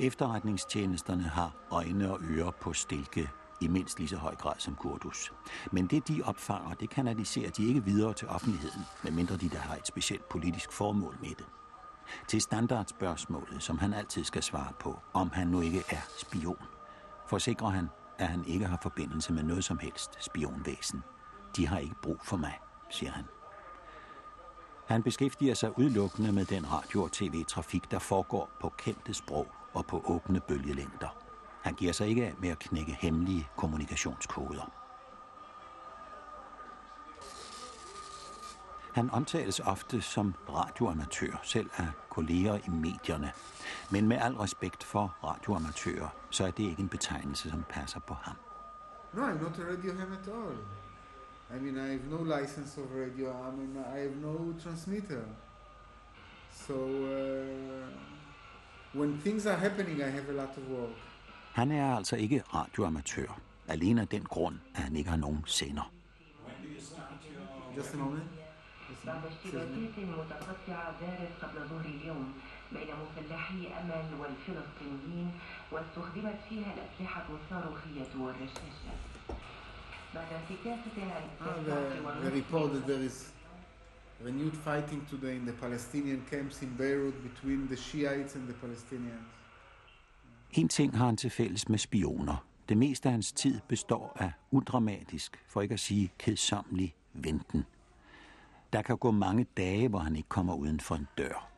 Efterretningstjenesterne 0.00 1.22
har 1.22 1.52
øjne 1.70 2.12
og 2.12 2.20
ører 2.30 2.50
på 2.50 2.72
stilke 2.72 3.30
i 3.60 3.68
mindst 3.68 3.98
lige 3.98 4.08
så 4.08 4.16
høj 4.16 4.34
grad 4.34 4.54
som 4.58 4.74
Kurdus. 4.74 5.32
Men 5.72 5.86
det, 5.86 6.08
de 6.08 6.22
opfanger, 6.24 6.74
det 6.74 6.90
kanaliserer 6.90 7.50
de 7.50 7.68
ikke 7.68 7.84
videre 7.84 8.14
til 8.14 8.28
offentligheden, 8.28 8.82
medmindre 9.04 9.36
de 9.36 9.48
der 9.48 9.58
har 9.58 9.76
et 9.76 9.86
specielt 9.86 10.28
politisk 10.28 10.72
formål 10.72 11.16
med 11.20 11.28
det. 11.28 11.46
Til 12.28 12.40
standardspørgsmålet, 12.40 13.62
som 13.62 13.78
han 13.78 13.94
altid 13.94 14.24
skal 14.24 14.42
svare 14.42 14.72
på, 14.80 14.98
om 15.12 15.30
han 15.30 15.46
nu 15.46 15.60
ikke 15.60 15.84
er 15.90 16.00
spion, 16.18 16.62
forsikrer 17.28 17.68
han, 17.68 17.88
at 18.18 18.28
han 18.28 18.44
ikke 18.44 18.66
har 18.66 18.78
forbindelse 18.82 19.32
med 19.32 19.42
noget 19.42 19.64
som 19.64 19.78
helst 19.78 20.24
spionvæsen. 20.24 21.02
De 21.56 21.66
har 21.66 21.78
ikke 21.78 21.96
brug 22.02 22.18
for 22.24 22.36
mig, 22.36 22.58
siger 22.90 23.12
han. 23.12 23.24
Han 24.86 25.02
beskæftiger 25.02 25.54
sig 25.54 25.78
udelukkende 25.78 26.32
med 26.32 26.44
den 26.44 26.72
radio- 26.72 27.02
og 27.02 27.12
tv-trafik, 27.12 27.90
der 27.90 27.98
foregår 27.98 28.50
på 28.60 28.68
kendte 28.78 29.14
sprog 29.14 29.57
og 29.72 29.86
på 29.86 30.02
åbne 30.04 30.40
bølgelængder. 30.40 31.08
Han 31.62 31.74
giver 31.74 31.92
sig 31.92 32.08
ikke 32.08 32.26
af 32.26 32.34
med 32.38 32.48
at 32.48 32.58
knække 32.58 32.92
hemmelige 33.00 33.48
kommunikationskoder. 33.56 34.72
Han 38.94 39.10
omtales 39.10 39.60
ofte 39.60 40.00
som 40.00 40.34
radioamatør, 40.48 41.40
selv 41.42 41.70
af 41.76 41.86
kolleger 42.10 42.56
i 42.66 42.70
medierne. 42.70 43.32
Men 43.90 44.08
med 44.08 44.16
al 44.16 44.34
respekt 44.34 44.84
for 44.84 45.16
radioamatører, 45.24 46.08
så 46.30 46.46
er 46.46 46.50
det 46.50 46.64
ikke 46.64 46.82
en 46.82 46.88
betegnelse, 46.88 47.50
som 47.50 47.64
passer 47.68 48.00
på 48.00 48.14
ham. 48.14 48.36
No, 49.14 49.22
I'm 49.22 49.42
not 49.42 49.58
a 49.58 49.72
radio 49.72 49.92
ham 49.92 50.12
at 50.12 50.28
all. 50.28 50.58
I 51.50 51.58
mean, 51.62 51.76
I 51.76 51.88
have 51.88 52.10
no 52.10 52.40
license 52.40 52.80
of 52.80 52.86
radio. 52.90 53.30
I 53.30 53.56
mean, 53.56 53.76
I 53.96 53.98
have 53.98 54.16
no 54.16 54.60
transmitter. 54.62 55.22
So 56.52 56.74
uh, 56.74 58.17
when 58.97 59.17
things 59.25 59.45
are 59.45 59.57
happening, 59.57 59.97
I 60.01 60.09
have 60.17 60.29
a 60.29 60.33
lot 60.41 60.57
of 60.57 60.63
work. 60.77 60.95
Han 61.53 61.71
er 61.71 61.95
altså 61.95 62.15
ikke 62.15 62.43
radioamatør, 62.53 63.39
alene 63.67 64.01
af 64.01 64.07
den 64.07 64.23
grund, 64.23 64.55
at 64.75 64.81
han 64.83 64.95
ikke 64.95 65.09
har 65.09 65.17
nogen 65.17 65.43
sender. 65.45 65.91
Just 67.77 67.93
a 67.93 67.97
moment. 67.97 68.23
Just 68.89 69.03
a 69.03 69.05
بعد 69.07 69.15
moment. 69.21 69.33
اشتباكات 69.45 69.97
متقطعة 70.19 70.93
دارت 71.01 71.31
قبل 71.41 71.67
ظهر 71.69 71.85
اليوم 71.85 72.33
بين 72.71 72.87
مفلحي 73.03 73.67
أمل 73.81 74.05
والفلسطينيين 74.19 75.31
واستخدمت 75.71 76.39
فيها 76.49 76.73
الأسلحة 76.75 77.25
الصاروخية 77.37 78.11
والرشاشات 78.19 79.01
بعد 80.15 80.27
انتكاسة 80.33 80.97
عن 81.15 81.23
Ah, 81.39 81.45
renewed 84.24 84.52
fighting 84.52 85.08
today 85.08 85.36
in 85.36 85.46
the 85.46 85.52
Palestinian 85.52 86.22
camps 86.30 86.62
in 86.62 86.74
Beirut 86.78 87.14
between 87.22 87.66
the 87.66 87.76
Shiites 87.76 88.34
and 88.34 88.44
the 88.48 88.54
Palestinians. 88.60 89.28
En 90.52 90.68
ting 90.68 90.98
har 90.98 91.06
han 91.06 91.16
til 91.16 91.30
fælles 91.30 91.68
med 91.68 91.78
spioner. 91.78 92.44
Det 92.68 92.76
meste 92.76 93.08
af 93.08 93.12
hans 93.12 93.32
tid 93.32 93.60
består 93.68 94.16
af 94.16 94.32
udramatisk, 94.50 95.44
for 95.48 95.62
ikke 95.62 95.72
at 95.72 95.80
sige 95.80 96.12
kedsommelig, 96.18 96.94
venten. 97.12 97.64
Der 98.72 98.82
kan 98.82 98.96
gå 98.96 99.10
mange 99.10 99.46
dage, 99.56 99.88
hvor 99.88 99.98
han 99.98 100.16
ikke 100.16 100.28
kommer 100.28 100.54
uden 100.54 100.80
for 100.80 100.94
en 100.94 101.08
dør. 101.18 101.48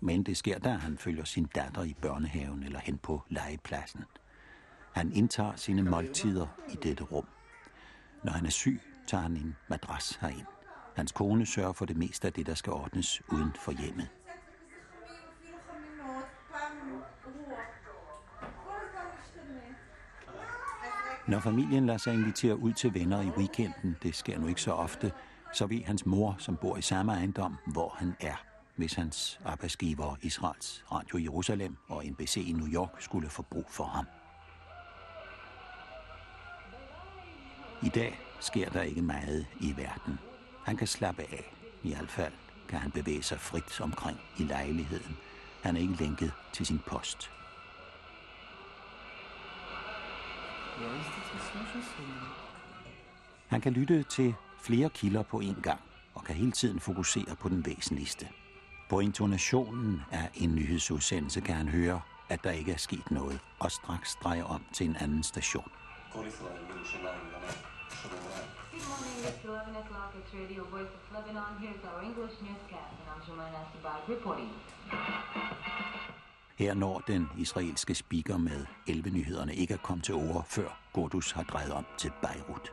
Men 0.00 0.22
det 0.22 0.36
sker, 0.36 0.58
da 0.58 0.70
han 0.70 0.98
følger 0.98 1.24
sin 1.24 1.44
datter 1.54 1.82
i 1.82 1.96
børnehaven 2.00 2.62
eller 2.62 2.78
hen 2.78 2.98
på 2.98 3.22
legepladsen. 3.28 4.04
Han 4.92 5.12
indtager 5.12 5.56
sine 5.56 5.82
måltider 5.82 6.46
i 6.72 6.76
dette 6.82 7.04
rum. 7.04 7.26
Når 8.24 8.32
han 8.32 8.46
er 8.46 8.50
syg, 8.50 8.80
tager 9.06 9.22
han 9.22 9.36
en 9.36 9.56
madras 9.68 10.18
herind. 10.20 10.46
Hans 10.98 11.12
kone 11.12 11.46
sørger 11.46 11.72
for 11.72 11.84
det 11.84 11.96
meste 11.96 12.26
af 12.26 12.32
det, 12.32 12.46
der 12.46 12.54
skal 12.54 12.72
ordnes 12.72 13.22
uden 13.28 13.52
for 13.64 13.72
hjemmet. 13.72 14.08
Når 21.28 21.40
familien 21.40 21.86
lader 21.86 21.98
sig 21.98 22.14
invitere 22.14 22.56
ud 22.56 22.72
til 22.72 22.94
venner 22.94 23.22
i 23.22 23.28
weekenden, 23.28 23.96
det 24.02 24.14
sker 24.14 24.38
nu 24.38 24.46
ikke 24.46 24.62
så 24.62 24.72
ofte, 24.72 25.12
så 25.52 25.66
ved 25.66 25.82
hans 25.82 26.06
mor, 26.06 26.36
som 26.38 26.56
bor 26.56 26.76
i 26.76 26.82
samme 26.82 27.12
ejendom, 27.12 27.56
hvor 27.66 27.94
han 27.98 28.14
er, 28.20 28.44
hvis 28.76 28.94
hans 28.94 29.40
arbejdsgiver 29.44 30.16
Israels 30.22 30.84
Radio 30.92 31.18
Jerusalem 31.18 31.76
og 31.88 32.04
NBC 32.06 32.36
i 32.36 32.52
New 32.52 32.68
York 32.68 33.02
skulle 33.02 33.28
få 33.28 33.42
brug 33.42 33.66
for 33.70 33.84
ham. 33.84 34.06
I 37.82 37.88
dag 37.88 38.20
sker 38.40 38.70
der 38.70 38.82
ikke 38.82 39.02
meget 39.02 39.46
i 39.60 39.74
verden. 39.76 40.27
Han 40.68 40.76
kan 40.76 40.86
slappe 40.86 41.22
af. 41.22 41.52
I 41.82 41.94
hvert 41.94 42.10
fald 42.10 42.32
kan 42.68 42.78
han 42.78 42.90
bevæge 42.90 43.22
sig 43.22 43.40
frit 43.40 43.80
omkring 43.80 44.20
i 44.38 44.42
lejligheden. 44.42 45.16
Han 45.62 45.76
er 45.76 45.80
ikke 45.80 45.94
lænket 45.94 46.32
til 46.52 46.66
sin 46.66 46.78
post. 46.86 47.30
Han 53.48 53.60
kan 53.60 53.72
lytte 53.72 54.02
til 54.02 54.34
flere 54.62 54.90
kilder 54.90 55.22
på 55.22 55.40
én 55.40 55.60
gang 55.60 55.80
og 56.14 56.24
kan 56.24 56.34
hele 56.34 56.52
tiden 56.52 56.80
fokusere 56.80 57.36
på 57.40 57.48
den 57.48 57.66
væsentligste. 57.66 58.28
På 58.88 59.00
intonationen 59.00 60.02
af 60.10 60.30
en 60.34 60.54
nyhedsudsendelse 60.54 61.40
kan 61.40 61.54
han 61.54 61.68
høre, 61.68 62.00
at 62.28 62.44
der 62.44 62.50
ikke 62.50 62.72
er 62.72 62.78
sket 62.78 63.10
noget, 63.10 63.38
og 63.58 63.70
straks 63.70 64.16
dreje 64.22 64.42
om 64.42 64.64
til 64.72 64.86
en 64.86 64.96
anden 64.96 65.22
station. 65.22 65.70
Good 66.12 66.22
morning, 66.22 66.32
it's 69.28 69.44
11 69.44 69.76
o'clock. 69.76 70.14
It's 70.18 70.32
Radio 70.34 70.64
Voice 70.64 70.92
of 70.98 71.02
Lebanon. 71.14 71.52
Here's 71.60 71.84
our 71.84 72.02
English 72.02 72.32
newscast, 72.40 72.94
and 73.00 73.08
I'm 73.12 73.20
Jumana 73.26 73.60
Sibag 73.72 74.08
reporting. 74.08 74.50
Her 76.58 76.74
når 76.74 77.02
den 77.06 77.28
israelske 77.38 77.94
speaker 77.94 78.36
med 78.36 78.66
11 78.86 79.10
nyhederne 79.10 79.54
ikke 79.54 79.74
er 79.74 79.78
kommet 79.78 80.04
til 80.04 80.14
ord, 80.14 80.44
før 80.48 80.78
Gordus 80.92 81.32
har 81.32 81.42
drejet 81.42 81.72
om 81.72 81.86
til 81.98 82.12
Beirut. 82.22 82.72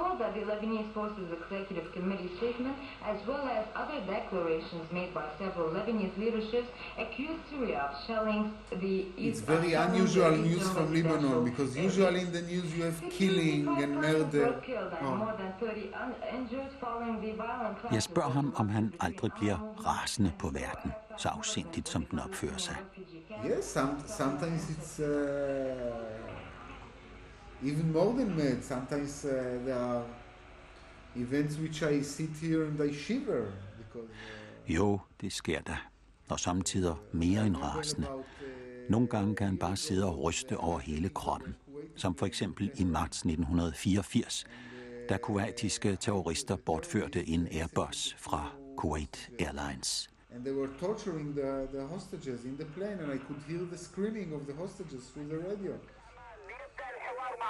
We 0.00 0.06
recall 0.06 0.18
that 0.18 0.34
the 0.34 0.40
Lebanese 0.52 0.92
Forces 0.94 1.28
Executive 1.40 1.92
Committee 1.92 2.30
statement, 2.38 2.74
as 3.04 3.18
well 3.28 3.44
as 3.58 3.64
other 3.76 4.00
declarations 4.06 4.90
made 4.92 5.12
by 5.12 5.24
several 5.38 5.68
Lebanese 5.76 6.16
leaderships, 6.16 6.68
accused 6.98 7.40
Syria 7.50 7.80
of 7.90 8.06
shelling 8.06 8.52
the 8.80 9.04
It's 9.18 9.40
very 9.40 9.72
unusual 9.74 10.30
news 10.36 10.66
from 10.70 10.94
Lebanon 10.94 11.44
because 11.44 11.76
usually 11.76 12.20
in 12.22 12.32
the 12.32 12.42
news 12.42 12.74
you 12.76 12.84
have 12.84 13.00
killing 13.10 13.68
and 13.82 13.94
murder. 13.96 14.44
were 14.46 14.60
killed 14.62 14.92
and 14.98 15.06
Oh. 15.06 15.16
more 15.16 15.34
than 15.38 15.52
30 15.60 15.92
un- 16.04 16.14
injured 16.38 16.70
the 17.24 17.32
violent 17.36 17.76
Jeg 17.76 17.88
clashes 17.90 18.04
spørger 18.04 18.30
ham, 18.30 18.52
om 18.56 18.68
han 18.68 18.92
aldrig 19.00 19.32
bliver 19.32 19.58
rasende 19.86 20.32
på 20.38 20.48
verden, 20.48 20.92
så 21.16 21.28
afsindigt 21.28 21.88
som 21.88 22.04
den 22.04 22.18
opfører 22.18 22.56
sig. 22.56 22.76
Yes, 23.46 23.64
some, 23.64 23.90
sometimes 24.06 24.62
it's 24.70 25.02
uh, 25.02 26.29
even 27.62 27.92
more 27.92 28.12
than 28.12 28.36
mad. 28.36 28.62
Sometimes 28.62 29.24
uh, 29.24 29.30
there 29.64 29.74
are 29.78 30.04
events 31.16 31.58
which 31.58 31.82
I 31.82 32.02
sit 32.02 32.30
here 32.42 32.64
and 32.64 32.80
I 32.90 32.92
shiver 32.94 33.52
because. 33.78 34.08
Uh, 34.08 34.74
Jo, 34.74 35.00
det 35.20 35.32
sker 35.32 35.60
da. 35.60 35.76
Og 36.28 36.40
samtidig 36.40 36.94
mere 37.12 37.46
end 37.46 37.56
rasende. 37.56 38.06
Nogle 38.88 39.08
gange 39.08 39.34
kan 39.36 39.46
han 39.46 39.58
bare 39.58 39.76
sidde 39.76 40.06
og 40.06 40.22
ryste 40.24 40.56
over 40.56 40.78
hele 40.78 41.08
kroppen. 41.08 41.56
Som 41.96 42.14
for 42.14 42.26
eksempel 42.26 42.70
i 42.76 42.84
marts 42.84 43.18
1984, 43.18 44.44
da 45.08 45.16
kuwaitiske 45.16 45.96
terrorister 45.96 46.56
bortførte 46.56 47.28
en 47.28 47.48
Airbus 47.52 48.16
fra 48.18 48.52
Kuwait 48.76 49.30
Airlines. 49.38 50.10
and 50.34 50.44
they 50.44 50.52
were 50.52 50.68
torturing 50.78 51.34
the, 51.34 51.68
the 51.72 51.86
hostages 51.86 52.44
in 52.44 52.56
the 52.56 52.64
plane, 52.64 52.98
and 53.00 53.12
I 53.12 53.18
could 53.18 53.40
hear 53.48 53.64
the 53.70 53.78
screaming 53.78 54.32
of 54.32 54.46
the 54.46 54.54
hostages 54.54 55.02
through 55.12 55.28
the 55.28 55.38
radio. 55.38 55.74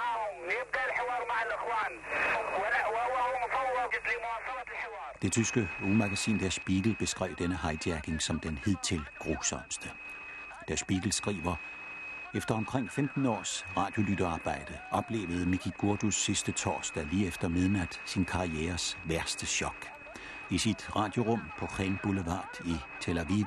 معهم 0.00 0.44
يبدا 0.44 0.84
الحوار 0.86 1.26
مع 1.28 1.42
الاخوان 1.42 1.92
ولا 2.60 2.86
وهو 2.86 3.46
مفوض 3.46 3.92
لمواصله 3.94 4.62
الحوار 4.72 5.16
Det 5.22 5.32
tyske 5.32 5.68
ugemagasin 5.82 6.38
Der 6.40 6.50
Spiegel 6.50 6.96
beskrev 6.98 7.34
denne 7.36 7.58
hijacking 7.62 8.22
som 8.22 8.40
den 8.40 8.58
hidtil 8.64 9.04
grusomste. 9.18 9.90
Der 10.68 10.76
Spiegel 10.76 11.12
skriver, 11.12 11.56
efter 12.34 12.54
omkring 12.54 12.90
15 12.90 13.26
års 13.26 13.66
radiolytterarbejde 13.76 14.78
oplevede 14.90 15.46
Miki 15.46 15.70
Gurdus 15.78 16.14
sidste 16.14 16.52
torsdag 16.52 17.06
lige 17.06 17.26
efter 17.26 17.48
midnat 17.48 18.00
sin 18.04 18.24
karrieres 18.24 18.98
værste 19.04 19.46
chok. 19.46 19.86
I 20.50 20.58
sit 20.58 20.96
radiorum 20.96 21.42
på 21.58 21.66
Khen 21.66 21.98
Boulevard 22.02 22.60
i 22.64 22.76
Tel 23.00 23.18
Aviv 23.18 23.46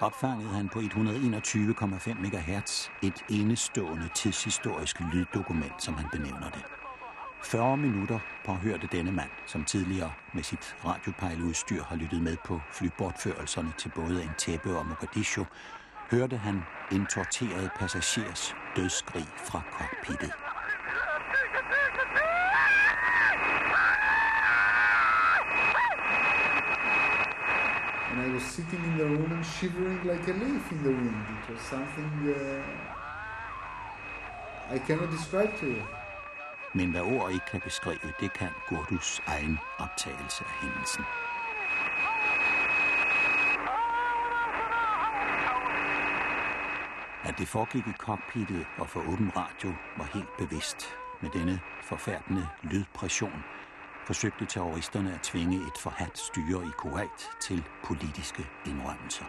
opfangede 0.00 0.50
han 0.50 0.68
på 0.68 0.80
121,5 0.80 2.14
MHz 2.14 2.90
et 3.02 3.22
enestående 3.28 4.08
tidshistorisk 4.08 5.00
lyddokument, 5.00 5.82
som 5.82 5.96
han 5.96 6.08
benævner 6.08 6.50
det. 6.50 6.62
40 7.44 7.76
minutter 7.76 8.20
påhørte 8.44 8.86
denne 8.86 9.12
mand, 9.12 9.30
som 9.46 9.64
tidligere 9.64 10.12
med 10.32 10.42
sit 10.42 10.76
radiopejleudstyr 10.84 11.84
har 11.84 11.96
lyttet 11.96 12.22
med 12.22 12.36
på 12.36 12.62
flybortførelserne 12.70 13.72
til 13.78 13.88
både 13.88 14.24
Entebbe 14.24 14.78
og 14.78 14.86
Mogadishu, 14.86 15.44
hørte 16.10 16.36
han 16.36 16.66
en 16.90 17.06
torteret 17.06 17.72
passagers 17.72 18.54
dødskrig 18.76 19.26
fra 19.36 19.62
cockpittet. 19.70 20.49
I 28.20 28.28
was 28.34 28.42
sitting 28.42 28.82
in 28.84 28.98
the 28.98 29.04
room 29.04 29.32
and 29.32 29.46
shivering 29.46 30.00
like 30.04 30.28
a 30.28 30.32
leaf 30.32 30.72
in 30.72 30.82
the 30.82 30.90
wind. 30.90 31.24
It 31.38 31.52
was 31.52 31.60
something 31.60 32.10
uh, 32.28 32.62
I 34.74 34.78
cannot 34.78 35.10
describe 35.10 35.52
to 35.60 35.66
you. 35.66 35.82
Men 36.74 36.90
hvad 36.90 37.00
ord 37.00 37.32
ikke 37.32 37.46
kan 37.50 37.60
beskrive, 37.60 38.12
det 38.20 38.32
kan 38.32 38.48
Gurdus 38.68 39.22
egen 39.26 39.58
optagelse 39.78 40.44
af 40.44 40.50
hændelsen. 40.60 41.04
At 47.24 47.38
det 47.38 47.48
foregik 47.48 47.86
i 47.86 47.92
cockpittet 47.98 48.66
og 48.78 48.88
for 48.88 49.00
åben 49.00 49.30
radio 49.36 49.72
var 49.96 50.08
helt 50.14 50.36
bevidst. 50.38 50.96
Med 51.20 51.30
denne 51.30 51.60
forfærdende 51.82 52.48
lydpression 52.62 53.44
forsøgte 54.10 54.44
terroristerne 54.44 55.14
at 55.14 55.20
tvinge 55.20 55.56
et 55.56 55.78
forhat 55.78 56.18
styre 56.18 56.62
i 56.70 56.72
Kuwait 56.78 57.18
til 57.40 57.62
politiske 57.84 58.42
indrømmelser. 58.66 59.24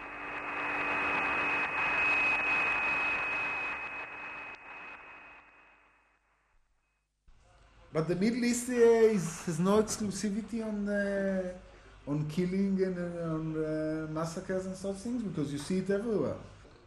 But 7.92 8.04
the 8.10 8.14
Middle 8.14 8.44
East 8.48 8.68
uh, 8.68 9.16
is, 9.16 9.44
has 9.46 9.60
no 9.60 9.78
exclusivity 9.80 10.60
on 10.70 10.88
uh, 10.88 12.12
on 12.12 12.26
killing 12.30 12.82
and 12.86 12.96
uh, 12.98 13.34
on 13.34 13.56
uh, 13.56 14.10
massacres 14.14 14.66
and 14.66 14.76
such 14.76 14.98
things 15.04 15.22
because 15.22 15.52
you 15.52 15.58
see 15.58 15.78
it 15.78 15.90
everywhere. 15.90 16.36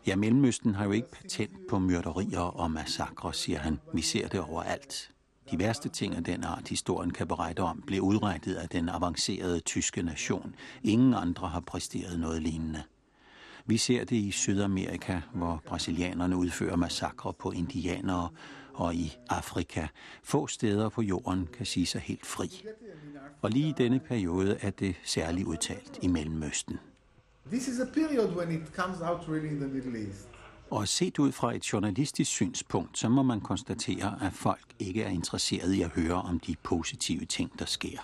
Ja, 0.08 0.16
Mellemøsten 0.16 0.76
har 0.76 0.86
jo 0.86 0.92
ikke 0.92 1.12
patent 1.12 1.68
på 1.70 1.80
myrderier 1.80 2.40
og 2.40 2.72
massakre, 2.72 3.34
siger 3.34 3.60
han. 3.60 3.80
Vi 3.94 4.02
ser 4.02 4.28
det 4.28 4.40
overalt. 4.40 5.15
De 5.52 5.60
værste 5.60 5.90
ting 5.90 6.16
af 6.16 6.24
den 6.24 6.44
art, 6.44 6.68
historien 6.68 7.12
kan 7.12 7.28
berette 7.28 7.60
om, 7.60 7.84
blev 7.88 8.02
udrettet 8.02 8.56
af 8.56 8.70
den 8.70 8.90
avancerede 8.90 9.60
tyske 9.60 10.02
nation. 10.02 10.56
Ingen 10.84 11.14
andre 11.14 11.48
har 11.48 11.60
præsteret 11.60 12.20
noget 12.20 12.42
lignende. 12.42 12.84
Vi 13.66 13.78
ser 13.78 14.04
det 14.04 14.16
i 14.16 14.32
Sydamerika, 14.32 15.22
hvor 15.34 15.62
brasilianerne 15.66 16.38
udfører 16.38 16.76
massakre 16.76 17.34
på 17.34 17.52
indianere, 17.52 18.30
og 18.74 18.96
i 18.96 19.18
Afrika. 19.30 19.88
Få 20.24 20.48
steder 20.48 20.90
på 20.90 21.02
jorden 21.02 21.48
kan 21.58 21.66
sige 21.66 21.86
sig 21.86 22.02
helt 22.02 22.26
fri. 22.26 22.64
Og 23.42 23.50
lige 23.50 23.70
i 23.70 23.74
denne 23.78 24.00
periode 24.00 24.58
er 24.62 24.70
det 24.70 24.96
særligt 25.04 25.48
udtalt 25.48 26.00
i 26.02 26.08
Mellemøsten. 26.08 26.80
This 27.52 27.68
is 27.68 27.80
a 27.80 27.86
period 27.94 28.36
when 28.36 28.52
it 28.52 28.68
comes 28.76 29.02
out 29.02 29.30
really 29.30 29.48
in 29.48 29.60
the 29.60 29.68
Middle 29.68 30.08
East. 30.08 30.35
Og 30.72 30.88
set 30.88 31.20
ud 31.20 31.32
fra 31.32 31.56
et 31.56 31.74
journalistisk 31.74 32.32
synspunkt, 32.32 32.98
så 32.98 33.10
må 33.10 33.24
man 33.24 33.42
konstatere, 33.42 34.20
at 34.22 34.34
folk 34.34 34.66
ikke 34.80 35.04
er 35.04 35.10
interesseret 35.10 35.74
i 35.74 35.82
at 35.82 35.90
høre 35.90 36.22
om 36.22 36.40
de 36.40 36.56
positive 36.64 37.26
ting, 37.26 37.60
der 37.60 37.66
sker. 37.66 38.00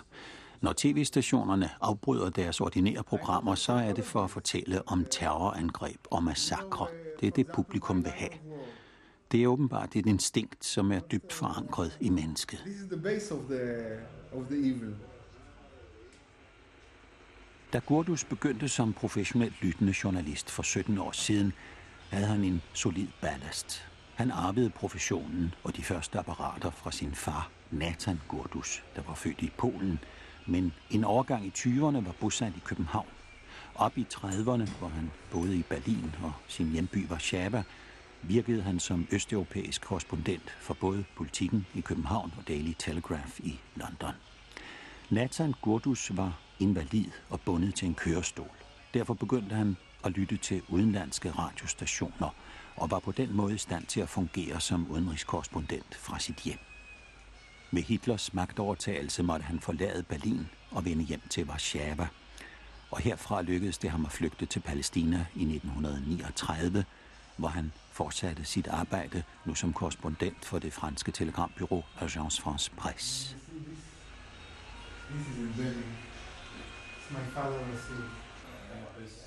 Når 0.60 0.74
tv-stationerne 0.76 1.70
afbryder 1.80 2.30
deres 2.30 2.60
ordinære 2.60 3.02
programmer, 3.04 3.54
så 3.54 3.72
er 3.72 3.92
det 3.92 4.04
for 4.04 4.24
at 4.24 4.30
fortælle 4.30 4.88
om 4.88 5.04
terrorangreb 5.10 6.00
og 6.10 6.22
massakre. 6.22 6.86
Det 7.20 7.26
er 7.26 7.30
det, 7.30 7.46
publikum 7.46 8.04
vil 8.04 8.12
have. 8.12 8.30
Det 9.32 9.42
er 9.42 9.46
åbenbart 9.46 9.96
et 9.96 10.06
instinkt, 10.06 10.64
som 10.64 10.92
er 10.92 10.98
dybt 10.98 11.32
forankret 11.32 11.98
i 12.00 12.08
mennesket. 12.08 12.64
Da 17.72 17.78
Gurdus 17.78 18.24
begyndte 18.24 18.68
som 18.68 18.92
professionelt 18.92 19.62
lyttende 19.62 19.94
journalist 20.04 20.50
for 20.50 20.62
17 20.62 20.98
år 20.98 21.12
siden, 21.12 21.52
havde 22.12 22.26
han 22.26 22.44
en 22.44 22.62
solid 22.72 23.08
ballast. 23.20 23.88
Han 24.14 24.30
arvede 24.30 24.70
professionen 24.70 25.54
og 25.64 25.76
de 25.76 25.82
første 25.82 26.18
apparater 26.18 26.70
fra 26.70 26.92
sin 26.92 27.14
far, 27.14 27.50
Nathan 27.70 28.20
Gurdus, 28.28 28.82
der 28.96 29.02
var 29.02 29.14
født 29.14 29.42
i 29.42 29.52
Polen, 29.58 29.98
men 30.46 30.72
en 30.90 31.04
overgang 31.04 31.46
i 31.46 31.52
20'erne 31.58 32.04
var 32.04 32.14
bosat 32.20 32.52
i 32.56 32.60
København. 32.64 33.08
Op 33.74 33.98
i 33.98 34.06
30'erne, 34.14 34.78
hvor 34.78 34.88
han 34.88 35.10
boede 35.30 35.56
i 35.56 35.62
Berlin 35.62 36.14
og 36.22 36.32
sin 36.48 36.70
hjemby 36.70 37.08
Warszawa, 37.08 37.62
virkede 38.22 38.62
han 38.62 38.80
som 38.80 39.06
østeuropæisk 39.12 39.82
korrespondent 39.82 40.50
for 40.60 40.74
både 40.74 41.04
Politiken 41.16 41.66
i 41.74 41.80
København 41.80 42.32
og 42.38 42.48
Daily 42.48 42.72
Telegraph 42.78 43.40
i 43.40 43.60
London. 43.76 44.14
Nathan 45.10 45.54
Gurdus 45.62 46.10
var 46.16 46.40
invalid 46.58 47.10
og 47.30 47.40
bundet 47.40 47.74
til 47.74 47.88
en 47.88 47.94
kørestol. 47.94 48.56
Derfor 48.94 49.14
begyndte 49.14 49.54
han 49.54 49.76
at 50.04 50.12
lytte 50.12 50.36
til 50.36 50.62
udenlandske 50.68 51.30
radiostationer 51.30 52.34
og 52.76 52.90
var 52.90 52.98
på 52.98 53.12
den 53.12 53.36
måde 53.36 53.54
i 53.54 53.58
stand 53.58 53.86
til 53.86 54.00
at 54.00 54.08
fungere 54.08 54.60
som 54.60 54.90
udenrigskorrespondent 54.90 55.94
fra 55.94 56.18
sit 56.18 56.36
hjem. 56.36 56.58
Med 57.70 57.82
Hitlers 57.82 58.34
magtovertagelse 58.34 59.22
måtte 59.22 59.44
han 59.44 59.60
forlade 59.60 60.02
Berlin 60.02 60.48
og 60.70 60.84
vende 60.84 61.04
hjem 61.04 61.20
til 61.30 61.44
Warszawa. 61.44 62.08
Og 62.90 62.98
herfra 62.98 63.42
lykkedes 63.42 63.78
det 63.78 63.90
ham 63.90 64.04
at 64.04 64.12
flygte 64.12 64.46
til 64.46 64.60
Palæstina 64.60 65.26
i 65.34 65.42
1939, 65.42 66.84
hvor 67.36 67.48
han 67.48 67.72
fortsatte 67.92 68.44
sit 68.44 68.66
arbejde 68.66 69.22
nu 69.44 69.54
som 69.54 69.72
korrespondent 69.72 70.44
for 70.44 70.58
det 70.58 70.72
franske 70.72 71.12
telegrambyrå 71.12 71.84
Agence 72.00 72.42
France 72.42 72.70
Presse. 72.76 73.36
This 75.10 75.28
is 75.28 75.60
a 75.60 75.70
It's 76.98 77.10
my 77.10 77.24
father 77.34 77.58
received. 77.72 78.31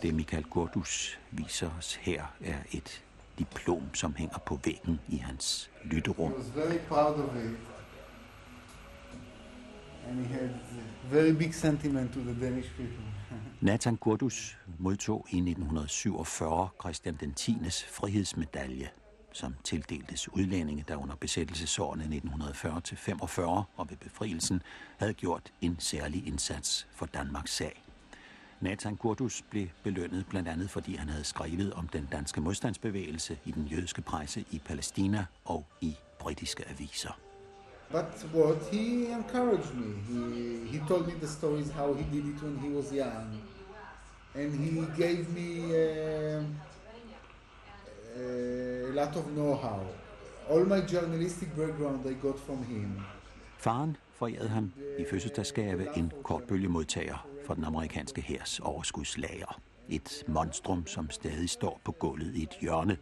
Det 0.01 0.13
Michael 0.15 0.43
Gordus 0.43 1.19
viser 1.31 1.69
os 1.77 1.95
her 1.95 2.23
er 2.43 2.57
et 2.71 3.03
diplom, 3.39 3.93
som 3.93 4.15
hænger 4.15 4.37
på 4.37 4.59
væggen 4.65 4.99
i 5.07 5.17
hans 5.17 5.69
He 5.83 5.89
lytterum. 5.89 6.31
was 6.33 6.55
very 6.55 6.77
proud 6.87 7.19
of 7.19 7.35
it. 7.35 7.57
And 10.09 10.25
he 10.25 10.33
had 10.33 10.49
very 11.11 11.31
big 11.31 11.53
sentiment 11.55 12.13
to 12.13 12.19
the 12.19 12.45
Danish 12.45 12.69
people. 12.75 13.03
Nathan 13.61 13.95
Gordus 13.95 14.57
modtog 14.79 15.27
i 15.29 15.35
1947 15.37 16.69
Christian 16.81 17.17
den 17.19 17.33
10. 17.33 17.57
frihedsmedalje, 17.89 18.89
som 19.31 19.55
tildeltes 19.63 20.33
udlændinge, 20.33 20.85
der 20.87 20.95
under 20.95 21.15
besættelsesårene 21.15 22.03
1940-45 22.03 23.41
og 23.77 23.89
ved 23.89 23.97
befrielsen 23.97 24.61
havde 24.97 25.13
gjort 25.13 25.51
en 25.61 25.75
særlig 25.79 26.27
indsats 26.27 26.87
for 26.95 27.05
Danmarks 27.05 27.55
sag. 27.55 27.84
Nathan 28.61 28.95
Gordus 28.95 29.43
blev 29.49 29.67
belønnet 29.83 30.25
blandt 30.29 30.49
andet, 30.49 30.69
fordi 30.69 30.95
han 30.95 31.09
havde 31.09 31.23
skrevet 31.23 31.73
om 31.73 31.87
den 31.87 32.07
danske 32.11 32.41
modstandsbevægelse 32.41 33.37
i 33.45 33.51
den 33.51 33.67
jødiske 33.67 34.01
presse 34.01 34.45
i 34.51 34.61
Palæstina 34.65 35.25
og 35.45 35.65
i 35.81 35.95
britiske 36.19 36.63
aviser. 36.69 37.19
But 37.91 38.25
what 38.33 38.57
he 38.71 39.11
encouraged 39.11 39.75
me. 39.75 39.93
He 40.07 40.77
he 40.77 40.87
told 40.87 41.05
me 41.05 41.11
the 41.11 41.27
stories 41.27 41.69
how 41.69 41.93
he 41.93 42.03
did 42.11 42.25
it 42.25 42.43
when 42.43 42.57
he 42.57 42.69
was 42.77 42.91
young, 42.91 43.41
and 44.35 44.53
he 44.53 45.03
gave 45.03 45.29
me 45.29 45.49
uh, 45.65 46.43
a 48.89 48.93
lot 48.93 49.15
of 49.15 49.25
know-how. 49.25 49.79
All 50.49 50.65
my 50.65 50.81
journalistic 50.93 51.49
background 51.55 52.05
I 52.05 52.13
got 52.13 52.39
from 52.39 52.63
him. 52.63 52.99
Faren 53.57 53.97
forærede 54.13 54.49
ham 54.49 54.73
i 54.99 55.05
fødselsdagsgave 55.09 55.97
en 55.97 56.11
kortbølgemodtager 56.23 57.34
fra 57.45 57.55
den 57.55 57.63
amerikanske 57.63 58.21
hærs 58.21 58.59
overskudslager. 58.59 59.61
Et 59.89 60.23
monstrum, 60.27 60.87
som 60.87 61.09
stadig 61.09 61.49
står 61.49 61.81
på 61.83 61.91
gulvet 61.91 62.35
i 62.35 62.43
et 62.43 62.57
hjørne, 62.61 62.97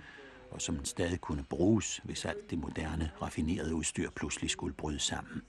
og 0.51 0.61
som 0.61 0.85
stadig 0.85 1.21
kunne 1.21 1.43
bruges, 1.43 2.01
hvis 2.03 2.25
alt 2.25 2.49
det 2.49 2.59
moderne, 2.59 3.11
raffinerede 3.21 3.75
udstyr 3.75 4.09
pludselig 4.15 4.49
skulle 4.49 4.73
bryde 4.73 4.99
sammen. 4.99 5.41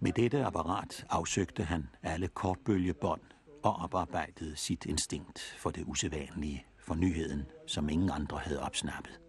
Med 0.00 0.12
dette 0.12 0.44
apparat 0.44 1.06
afsøgte 1.10 1.64
han 1.64 1.88
alle 2.02 2.28
kortbølgebånd 2.28 3.20
og 3.62 3.76
oparbejdede 3.76 4.56
sit 4.56 4.86
instinkt 4.86 5.56
for 5.58 5.70
det 5.70 5.84
usædvanlige, 5.86 6.66
for 6.78 6.94
nyheden, 6.94 7.42
som 7.66 7.88
ingen 7.88 8.10
andre 8.10 8.38
havde 8.38 8.62
opsnappet. 8.62 9.20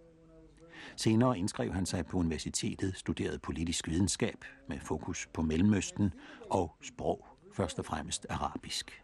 Senere 0.96 1.38
indskrev 1.40 1.74
han 1.74 1.86
sig 1.86 2.06
på 2.06 2.18
universitetet, 2.18 2.98
studerede 2.98 3.40
politisk 3.40 3.88
videnskab 3.88 4.46
med 4.68 4.80
fokus 4.80 5.28
på 5.34 5.42
Mellemøsten 5.42 6.14
og 6.50 6.76
sprog, 6.82 7.29
først 7.60 7.80
og 7.80 7.86
fremmest 7.86 8.26
arabisk. 8.30 9.04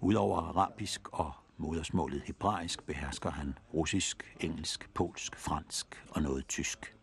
Udover 0.00 0.38
arabisk 0.38 1.08
og 1.12 1.32
modersmålet 1.56 2.22
hebraisk 2.22 2.86
behersker 2.86 3.30
han 3.30 3.58
russisk, 3.74 4.36
engelsk, 4.40 4.90
polsk, 4.94 5.36
fransk 5.36 6.04
og 6.10 6.22
noget 6.22 6.46
tysk. 6.46 6.96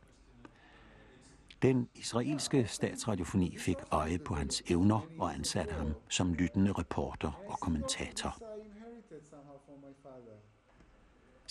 Den 1.61 1.89
israelske 1.95 2.67
statsradiofoni 2.67 3.57
fik 3.57 3.77
øje 3.91 4.19
på 4.19 4.33
hans 4.33 4.63
evner 4.69 5.07
og 5.19 5.33
ansatte 5.33 5.73
ham 5.73 5.93
som 6.09 6.33
lyttende 6.33 6.71
reporter 6.71 7.31
og 7.47 7.59
kommentator. 7.59 8.29
I 8.29 8.65
inherited 8.65 9.21
somehow 9.29 9.57
from 9.65 9.77
my 9.77 9.93
father. 10.03 10.37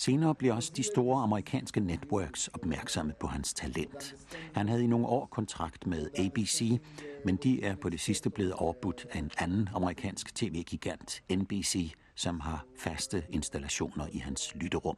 Senere 0.03 0.35
blev 0.35 0.55
også 0.55 0.71
de 0.75 0.83
store 0.83 1.23
amerikanske 1.23 1.79
networks 1.79 2.47
opmærksomme 2.47 3.13
på 3.19 3.27
hans 3.27 3.53
talent. 3.53 4.15
Han 4.55 4.69
havde 4.69 4.83
i 4.83 4.87
nogle 4.87 5.07
år 5.07 5.25
kontrakt 5.25 5.87
med 5.87 6.09
ABC, 6.19 6.79
men 7.25 7.35
de 7.35 7.63
er 7.63 7.75
på 7.75 7.89
det 7.89 7.99
sidste 7.99 8.29
blevet 8.29 8.53
overbudt 8.53 9.05
af 9.11 9.19
en 9.19 9.31
anden 9.37 9.69
amerikansk 9.75 10.35
tv-gigant, 10.35 11.23
NBC, 11.31 11.93
som 12.15 12.39
har 12.39 12.65
faste 12.77 13.23
installationer 13.29 14.07
i 14.11 14.17
hans 14.17 14.55
lytterum. 14.55 14.97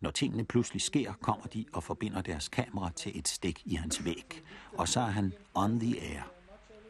Når 0.00 0.10
tingene 0.10 0.44
pludselig 0.44 0.82
sker, 0.82 1.12
kommer 1.12 1.46
de 1.46 1.64
og 1.72 1.82
forbinder 1.82 2.22
deres 2.22 2.48
kamera 2.48 2.90
til 2.96 3.18
et 3.18 3.28
stik 3.28 3.62
i 3.64 3.74
hans 3.74 4.04
væg. 4.04 4.42
Og 4.78 4.88
så 4.88 5.00
er 5.00 5.10
han 5.10 5.32
on 5.54 5.80
the 5.80 6.00
air. 6.00 6.22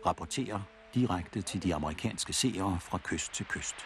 Rapporterer 0.07 0.61
direkte 0.95 1.43
til 1.43 1.63
de 1.63 1.75
amerikanske 1.75 2.33
seere 2.33 2.79
fra 2.81 2.99
kyst 2.99 3.35
til 3.35 3.47
kyst. 3.47 3.77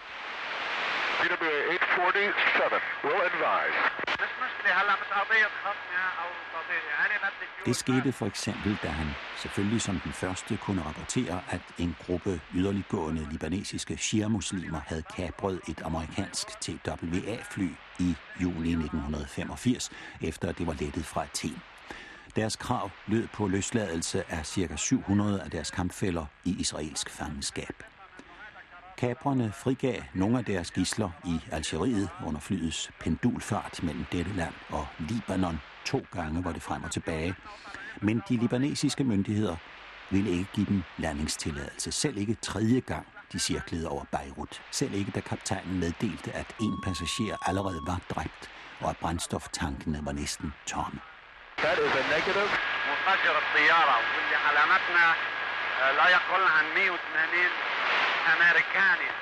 TWA 1.18 1.56
847 1.74 2.80
will 3.04 3.22
advise. 3.30 3.78
Det 7.66 7.76
skete 7.76 8.12
for 8.12 8.26
eksempel, 8.26 8.78
da 8.82 8.88
han 8.88 9.06
selvfølgelig 9.36 9.82
som 9.82 10.00
den 10.00 10.12
første 10.12 10.56
kunne 10.56 10.82
rapportere, 10.82 11.40
at 11.50 11.60
en 11.78 11.96
gruppe 12.06 12.40
yderliggående 12.54 13.28
libanesiske 13.32 13.96
shia-muslimer 13.96 14.80
havde 14.86 15.02
kapret 15.16 15.60
et 15.68 15.82
amerikansk 15.84 16.60
TWA-fly 16.60 17.70
i 17.98 18.14
juli 18.42 18.70
1985, 18.70 19.90
efter 20.22 20.48
at 20.48 20.58
det 20.58 20.66
var 20.66 20.76
lettet 20.80 21.04
fra 21.04 21.22
Athen. 21.22 21.62
Deres 22.36 22.56
krav 22.56 22.90
lød 23.06 23.28
på 23.28 23.46
løsladelse 23.46 24.24
af 24.28 24.46
ca. 24.46 24.76
700 24.76 25.42
af 25.42 25.50
deres 25.50 25.70
kampfælder 25.70 26.26
i 26.44 26.56
israelsk 26.60 27.10
fangenskab. 27.10 27.95
Kaprerne 28.97 29.51
frigav 29.51 30.01
nogle 30.13 30.37
af 30.37 30.45
deres 30.45 30.71
gisler 30.71 31.09
i 31.25 31.39
Algeriet 31.51 32.09
under 32.27 32.39
flyets 32.39 32.91
pendulfart 32.99 33.83
mellem 33.83 34.05
dette 34.11 34.33
land 34.33 34.53
og 34.69 34.87
Libanon. 34.99 35.61
To 35.85 36.05
gange 36.11 36.43
var 36.45 36.51
det 36.51 36.61
frem 36.61 36.83
og 36.83 36.91
tilbage. 36.91 37.35
Men 38.01 38.21
de 38.29 38.37
libanesiske 38.37 39.03
myndigheder 39.03 39.55
ville 40.09 40.29
ikke 40.29 40.49
give 40.53 40.65
dem 40.65 40.83
landingstilladelse. 40.97 41.91
Selv 41.91 42.17
ikke 42.17 42.35
tredje 42.41 42.79
gang, 42.79 43.07
de 43.33 43.39
cirklede 43.39 43.87
over 43.89 44.03
Beirut. 44.11 44.61
Selv 44.71 44.93
ikke, 44.93 45.11
da 45.11 45.19
kaptajnen 45.19 45.79
meddelte, 45.79 46.31
at 46.31 46.55
en 46.61 46.81
passager 46.83 47.37
allerede 47.47 47.81
var 47.87 47.99
dræbt, 48.09 48.49
og 48.79 48.89
at 48.89 48.97
brændstoftankene 48.97 49.99
var 50.03 50.11
næsten 50.11 50.53
tomme. 50.65 50.99
That 51.57 51.77
is 51.77 51.93
a 52.01 52.03
negative. 52.15 52.49
منفجر 52.91 53.35
الطيارة 53.45 53.95
واللي 53.97 54.35
علامتنا 54.47 55.05
آه، 55.81 55.91
لا 55.91 56.07
يقل 56.09 56.43
عن 56.55 56.65
180 56.77 57.49
Americanis. 58.34 59.16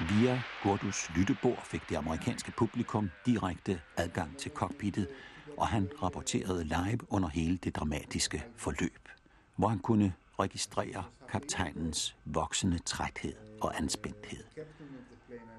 Via 0.00 0.42
Gordus 0.62 1.10
lyttebord 1.16 1.62
fik 1.64 1.82
det 1.88 1.96
amerikanske 1.96 2.52
publikum 2.56 3.10
direkte 3.26 3.80
adgang 3.96 4.38
til 4.38 4.50
cockpittet, 4.50 5.08
og 5.56 5.68
han 5.68 5.90
rapporterede 6.02 6.64
live 6.64 7.12
under 7.12 7.28
hele 7.28 7.56
det 7.56 7.76
dramatiske 7.76 8.44
forløb, 8.56 9.08
hvor 9.56 9.68
han 9.68 9.78
kunne 9.78 10.14
registrere 10.40 11.04
kaptajnens 11.28 12.16
voksende 12.24 12.78
træthed 12.78 13.34
og 13.60 13.76
anspændthed. 13.76 14.44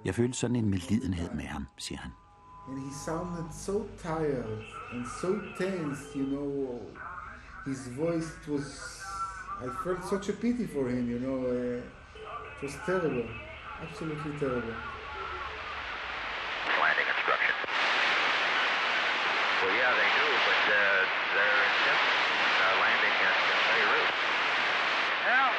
Jeg 0.05 0.15
følte 0.15 0.37
sådan 0.37 0.55
en 0.55 0.69
medlidenhed 0.69 1.31
med 1.31 1.45
ham, 1.45 1.67
siger 1.77 1.99
han. 1.99 2.11
And 2.67 2.79
he 2.79 2.93
sounded 3.05 3.45
so 3.51 3.87
tired 4.01 4.63
and 4.93 5.05
so 5.21 5.27
tense, 5.57 6.01
you 6.15 6.25
know. 6.25 6.79
His 7.65 7.97
voice 7.97 8.31
was 8.47 9.06
I 9.57 9.65
felt 9.83 10.05
such 10.05 10.29
a 10.29 10.33
pity 10.33 10.67
for 10.69 10.87
him, 10.87 11.09
you 11.09 11.17
know. 11.17 11.49
Uh, 11.49 11.81
it 11.81 12.61
was 12.61 12.77
terrible. 12.85 13.25
Absolutely 13.81 14.37
terrible. 14.37 14.69
Landing 16.77 17.09
instruction. 17.09 17.55
Well, 19.57 19.73
yeah, 19.73 19.97
they 19.97 20.09
do, 20.13 20.27
but 20.45 20.61
uh, 20.61 20.77
they're 21.33 21.61
intense 21.73 22.05
uh, 22.05 22.73
landing 22.85 23.17
at 23.17 23.33
uh, 23.33 23.57
Beirut. 23.73 24.09
Help! 25.25 25.57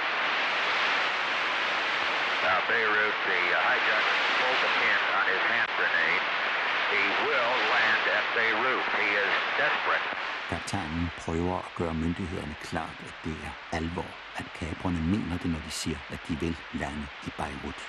Now, 2.47 2.59
Beirut, 2.71 3.17
the 3.27 3.43
uh, 3.51 3.67
hijacker 3.67 4.19
pulled 4.39 4.61
the 4.63 4.73
pin 4.79 5.01
on 5.11 5.25
his 5.27 5.43
hand 5.51 5.71
grenade. 5.75 6.25
He 6.95 7.03
will 7.27 7.55
land 7.75 8.03
at 8.15 8.25
Beirut. 8.39 8.87
He 8.95 9.11
is 9.11 9.33
desperate. 9.59 10.18
Kaptajnen 10.51 11.07
prøver 11.23 11.57
at 11.59 11.71
gøre 11.79 11.95
myndighederne 11.95 12.55
klart, 12.69 12.97
at 13.09 13.15
det 13.25 13.37
er 13.49 13.53
alvor, 13.79 14.11
at 14.41 14.47
kabrerne 14.59 15.01
mener 15.15 15.37
det, 15.43 15.51
når 15.55 15.63
de 15.67 15.71
siger, 15.71 15.99
at 16.15 16.21
de 16.29 16.35
vil 16.43 16.57
lande 16.83 17.05
i 17.29 17.31
Beirut. 17.39 17.81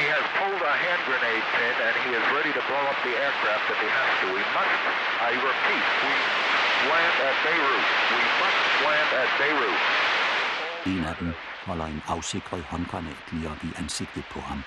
He 0.00 0.06
has 0.16 0.26
pulled 0.38 0.62
a 0.72 0.74
hand 0.84 1.00
grenade 1.08 1.44
pin 1.54 1.76
and 1.86 1.96
he 2.04 2.10
is 2.18 2.26
ready 2.36 2.52
to 2.58 2.62
blow 2.68 2.84
up 2.90 2.98
the 3.06 3.14
aircraft 3.24 3.64
if 3.72 3.78
he 3.84 3.90
has 3.98 4.10
to. 4.20 4.26
We 4.36 4.42
must, 4.56 4.82
I 5.30 5.32
repeat, 5.48 5.86
we 6.04 6.12
land 6.90 7.16
at 7.28 7.36
Beirut. 7.44 7.86
We 8.14 8.20
must 8.40 8.62
land 8.86 9.10
at 9.22 9.30
Beirut. 9.40 9.80
En 10.92 11.04
af 11.10 11.16
dem 11.20 11.30
holder 11.66 11.86
en 11.94 12.02
afsikret 12.14 12.62
håndgranat 12.72 13.20
lige 13.32 13.50
op 13.52 13.62
i 13.68 13.70
ansigtet 13.82 14.24
på 14.34 14.40
ham 14.40 14.60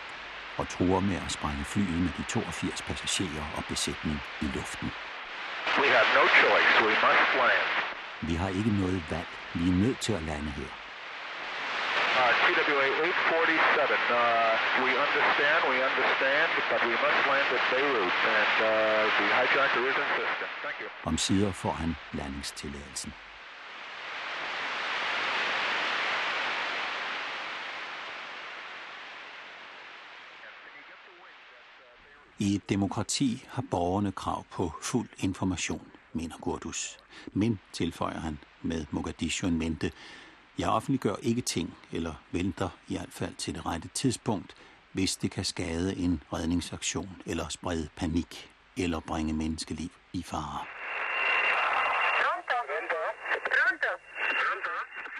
og 0.57 0.69
truer 0.69 0.99
med 0.99 1.17
at 1.25 1.31
sprænge 1.31 1.63
flyet 1.65 1.99
med 2.05 2.11
de 2.17 2.23
82 2.23 2.81
passagerer 2.81 3.45
og 3.57 3.63
besætning 3.69 4.17
i 4.41 4.45
luften. 4.45 4.91
We 5.81 5.87
have 5.97 6.07
no 6.19 6.25
choice. 6.43 6.71
We 6.87 6.93
must 7.05 7.27
land. 7.41 7.67
Vi 8.29 8.33
har 8.41 8.49
ikke 8.59 8.71
noget 8.81 8.99
valg. 9.13 9.31
Vi 9.53 9.65
er 9.73 9.77
nødt 9.85 9.99
til 10.05 10.13
at 10.19 10.23
lande 10.31 10.51
her. 10.59 10.71
Uh, 12.19 12.31
TWA 12.41 12.87
847, 13.07 13.97
uh, 14.11 14.83
we 14.83 14.91
understand, 15.05 15.59
we 15.71 15.77
understand, 15.89 16.49
but 16.71 16.81
we 16.89 16.93
must 17.05 17.21
land 17.31 17.47
at 17.57 17.63
Beirut, 17.71 18.17
and 18.37 18.55
uh, 18.71 18.71
the 19.17 19.27
hijacker 19.37 19.83
is 19.91 19.97
insistent. 20.05 20.51
Thank 20.65 20.77
you. 20.81 20.87
Om 21.09 21.17
sider 21.17 21.51
får 21.51 21.71
han 21.71 21.95
landingstilladelsen. 22.13 23.13
I 32.41 32.55
et 32.55 32.69
demokrati 32.69 33.45
har 33.49 33.63
borgerne 33.71 34.11
krav 34.11 34.45
på 34.51 34.71
fuld 34.81 35.09
information, 35.19 35.87
mener 36.13 36.35
Gurdus. 36.41 36.97
Men, 37.33 37.59
tilføjer 37.73 38.19
han 38.19 38.39
med 38.61 38.85
Mogadishu 38.91 39.47
en 39.47 39.57
mente, 39.57 39.91
jeg 40.57 40.69
offentliggør 40.69 41.15
ikke 41.21 41.41
ting, 41.41 41.73
eller 41.91 42.13
venter 42.31 42.69
i 42.87 42.97
hvert 42.97 43.11
fald 43.11 43.35
til 43.35 43.55
det 43.55 43.65
rette 43.65 43.87
tidspunkt, 43.87 44.55
hvis 44.91 45.15
det 45.15 45.31
kan 45.31 45.45
skade 45.45 45.97
en 45.97 46.23
redningsaktion, 46.33 47.09
eller 47.25 47.49
sprede 47.49 47.89
panik, 47.95 48.51
eller 48.77 48.99
bringe 48.99 49.33
menneskeliv 49.33 49.89
i 50.13 50.23
fare. 50.23 50.65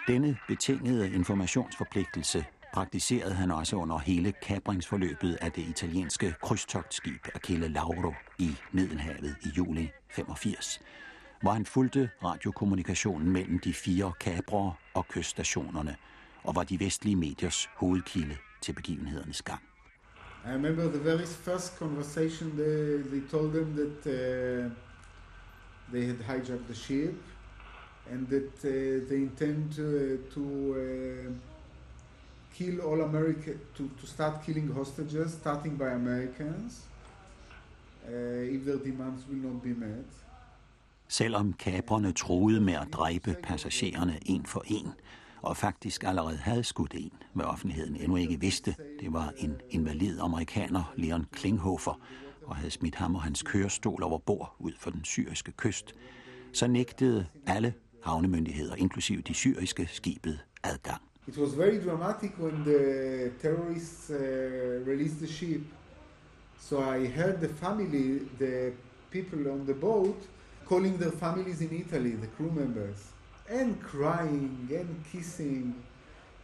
Denne 0.08 0.38
betingede 0.48 1.12
informationsforpligtelse 1.12 2.44
praktiserede 2.72 3.34
han 3.34 3.50
også 3.50 3.76
under 3.76 3.98
hele 3.98 4.32
kabringsforløbet 4.32 5.38
af 5.40 5.52
det 5.52 5.62
italienske 5.62 6.34
krydstogtskib 6.42 7.26
Achille 7.34 7.68
Lauro 7.68 8.14
i 8.38 8.56
Middelhavet 8.72 9.36
i 9.42 9.48
juli 9.48 9.90
85, 10.10 10.80
hvor 11.42 11.50
han 11.50 11.66
fulgte 11.66 12.10
radiokommunikationen 12.24 13.30
mellem 13.30 13.58
de 13.58 13.74
fire 13.74 14.12
kabrere 14.20 14.74
og 14.94 15.08
kyststationerne, 15.08 15.96
og 16.44 16.54
var 16.54 16.62
de 16.62 16.80
vestlige 16.80 17.16
mediers 17.16 17.68
hovedkilde 17.76 18.36
til 18.60 18.72
begivenhedernes 18.72 19.42
gang. 19.42 19.62
I 20.44 20.48
remember 20.48 20.82
the 20.82 21.04
very 21.04 21.26
first 21.26 21.78
conversation. 21.78 22.50
They, 22.50 23.02
they 23.02 23.20
told 23.30 23.52
them 23.52 23.76
that 23.76 24.06
uh, 24.06 24.70
they 25.92 26.06
had 26.06 26.16
hijacked 26.16 26.66
the 26.66 26.74
ship, 26.74 27.14
and 28.10 28.26
that 28.26 28.64
uh, 28.64 29.08
they 29.08 29.16
intend 29.16 29.72
to, 29.72 29.82
uh, 29.82 30.34
to 30.34 30.40
uh, 30.74 31.51
kill 32.54 32.80
all 32.80 33.00
America 33.00 33.50
to, 33.76 33.82
to 34.00 34.06
start 34.06 34.32
killing 34.46 34.72
hostages, 34.72 35.32
starting 35.32 35.78
by 35.78 35.88
Americans, 35.94 36.88
uh, 38.08 38.54
if 38.54 38.64
their 38.64 38.78
demands 38.78 39.22
will 39.28 39.42
not 39.42 39.62
be 39.62 39.74
met. 39.74 40.04
Selvom 41.08 41.52
kabrerne 41.52 42.12
troede 42.12 42.60
med 42.60 42.74
at 42.74 42.88
dræbe 42.92 43.36
passagererne 43.42 44.18
en 44.26 44.46
for 44.46 44.64
en, 44.66 44.92
og 45.42 45.56
faktisk 45.56 46.04
allerede 46.04 46.36
havde 46.36 46.64
skudt 46.64 46.94
en, 46.94 47.12
hvad 47.32 47.44
offentligheden 47.44 47.96
endnu 47.96 48.16
ikke 48.16 48.40
vidste, 48.40 48.76
det 49.00 49.12
var 49.12 49.32
en 49.36 49.60
invalid 49.70 50.20
amerikaner, 50.20 50.92
Leon 50.96 51.26
Klinghofer, 51.32 52.00
og 52.46 52.56
havde 52.56 52.70
smidt 52.70 52.94
ham 52.94 53.14
og 53.14 53.22
hans 53.22 53.42
kørestol 53.42 54.02
over 54.02 54.18
bord 54.18 54.56
ud 54.58 54.72
for 54.78 54.90
den 54.90 55.04
syriske 55.04 55.52
kyst, 55.52 55.94
så 56.52 56.66
nægtede 56.66 57.26
alle 57.46 57.74
havnemyndigheder, 58.02 58.74
inklusive 58.74 59.22
de 59.22 59.34
syriske, 59.34 59.88
skibet 59.92 60.38
adgang. 60.64 61.02
It 61.28 61.36
was 61.38 61.54
very 61.54 61.78
dramatic 61.78 62.32
when 62.38 62.64
the 62.64 63.30
terrorists 63.40 64.10
uh, 64.10 64.16
released 64.84 65.20
the 65.20 65.28
ship. 65.28 65.62
So 66.58 66.80
I 66.80 67.06
heard 67.06 67.40
the 67.40 67.48
family, 67.48 68.20
the 68.38 68.72
people 69.10 69.50
on 69.50 69.66
the 69.66 69.74
boat, 69.74 70.20
calling 70.66 70.96
their 70.98 71.12
families 71.12 71.60
in 71.60 71.70
Italy, 71.84 72.10
the 72.10 72.26
crew 72.36 72.50
members, 72.50 72.96
and 73.48 73.80
crying 73.82 74.68
and 74.70 75.04
kissing. 75.12 75.74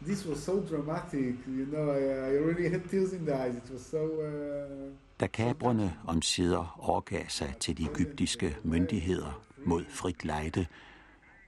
This 0.07 0.25
was 0.25 0.41
so 0.43 0.61
dramatic, 0.61 1.35
you 1.47 1.67
know. 1.73 1.91
I, 1.91 2.03
I 2.29 2.33
really 2.49 2.69
had 2.69 2.89
tears 2.91 3.13
in 3.13 3.25
the 3.25 3.35
eyes. 3.35 3.57
It 3.57 3.69
was 3.73 3.83
so. 3.87 4.03
Uh, 4.05 4.93
Da 5.21 5.27
kabrerne 5.27 5.95
om 6.07 6.23
sider 6.23 6.77
overgav 6.79 7.25
sig 7.29 7.55
til 7.61 7.79
de 7.79 7.83
egyptiske 7.93 8.57
myndigheder 8.65 9.43
mod 9.65 9.85
frit 9.89 10.25
lejde, 10.25 10.67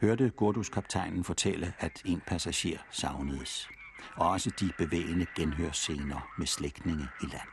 hørte 0.01 0.31
Gordus-kaptajnen 0.31 1.25
fortælle, 1.25 1.73
at 1.79 2.03
en 2.05 2.23
passager 2.27 2.79
savnedes. 2.91 3.69
Og 4.17 4.31
også 4.31 4.51
de 4.61 4.73
bevægende 4.79 5.27
genhørsscener 5.37 6.21
med 6.39 6.47
slægtninge 6.47 7.09
i 7.23 7.27
land. 7.27 7.49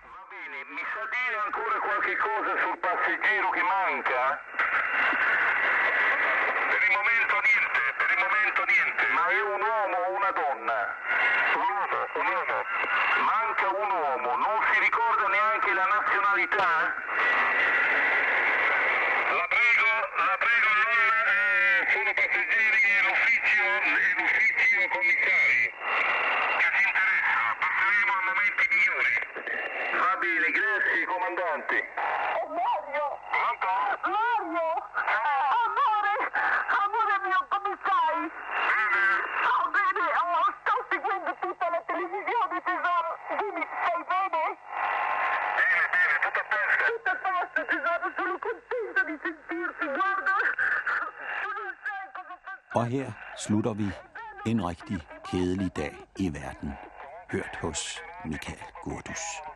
Per 8.01 8.11
il 8.13 8.19
momento 8.27 8.61
niente. 8.71 9.03
Ma 9.15 9.23
è 9.37 9.39
un 9.53 9.61
uomo 9.69 9.97
o 10.07 10.09
una 10.17 10.31
donna? 10.39 10.79
Un 11.61 11.67
uomo, 11.77 11.99
un 12.19 12.27
uomo. 12.33 12.56
Og 52.87 52.91
her 52.91 53.11
slutter 53.37 53.73
vi 53.73 53.85
en 54.45 54.65
rigtig 54.65 54.97
kedelig 55.31 55.75
dag 55.75 55.95
i 56.19 56.33
verden, 56.33 56.71
hørt 57.31 57.57
hos 57.61 57.99
Michael 58.25 58.59
Gurdus. 58.83 59.46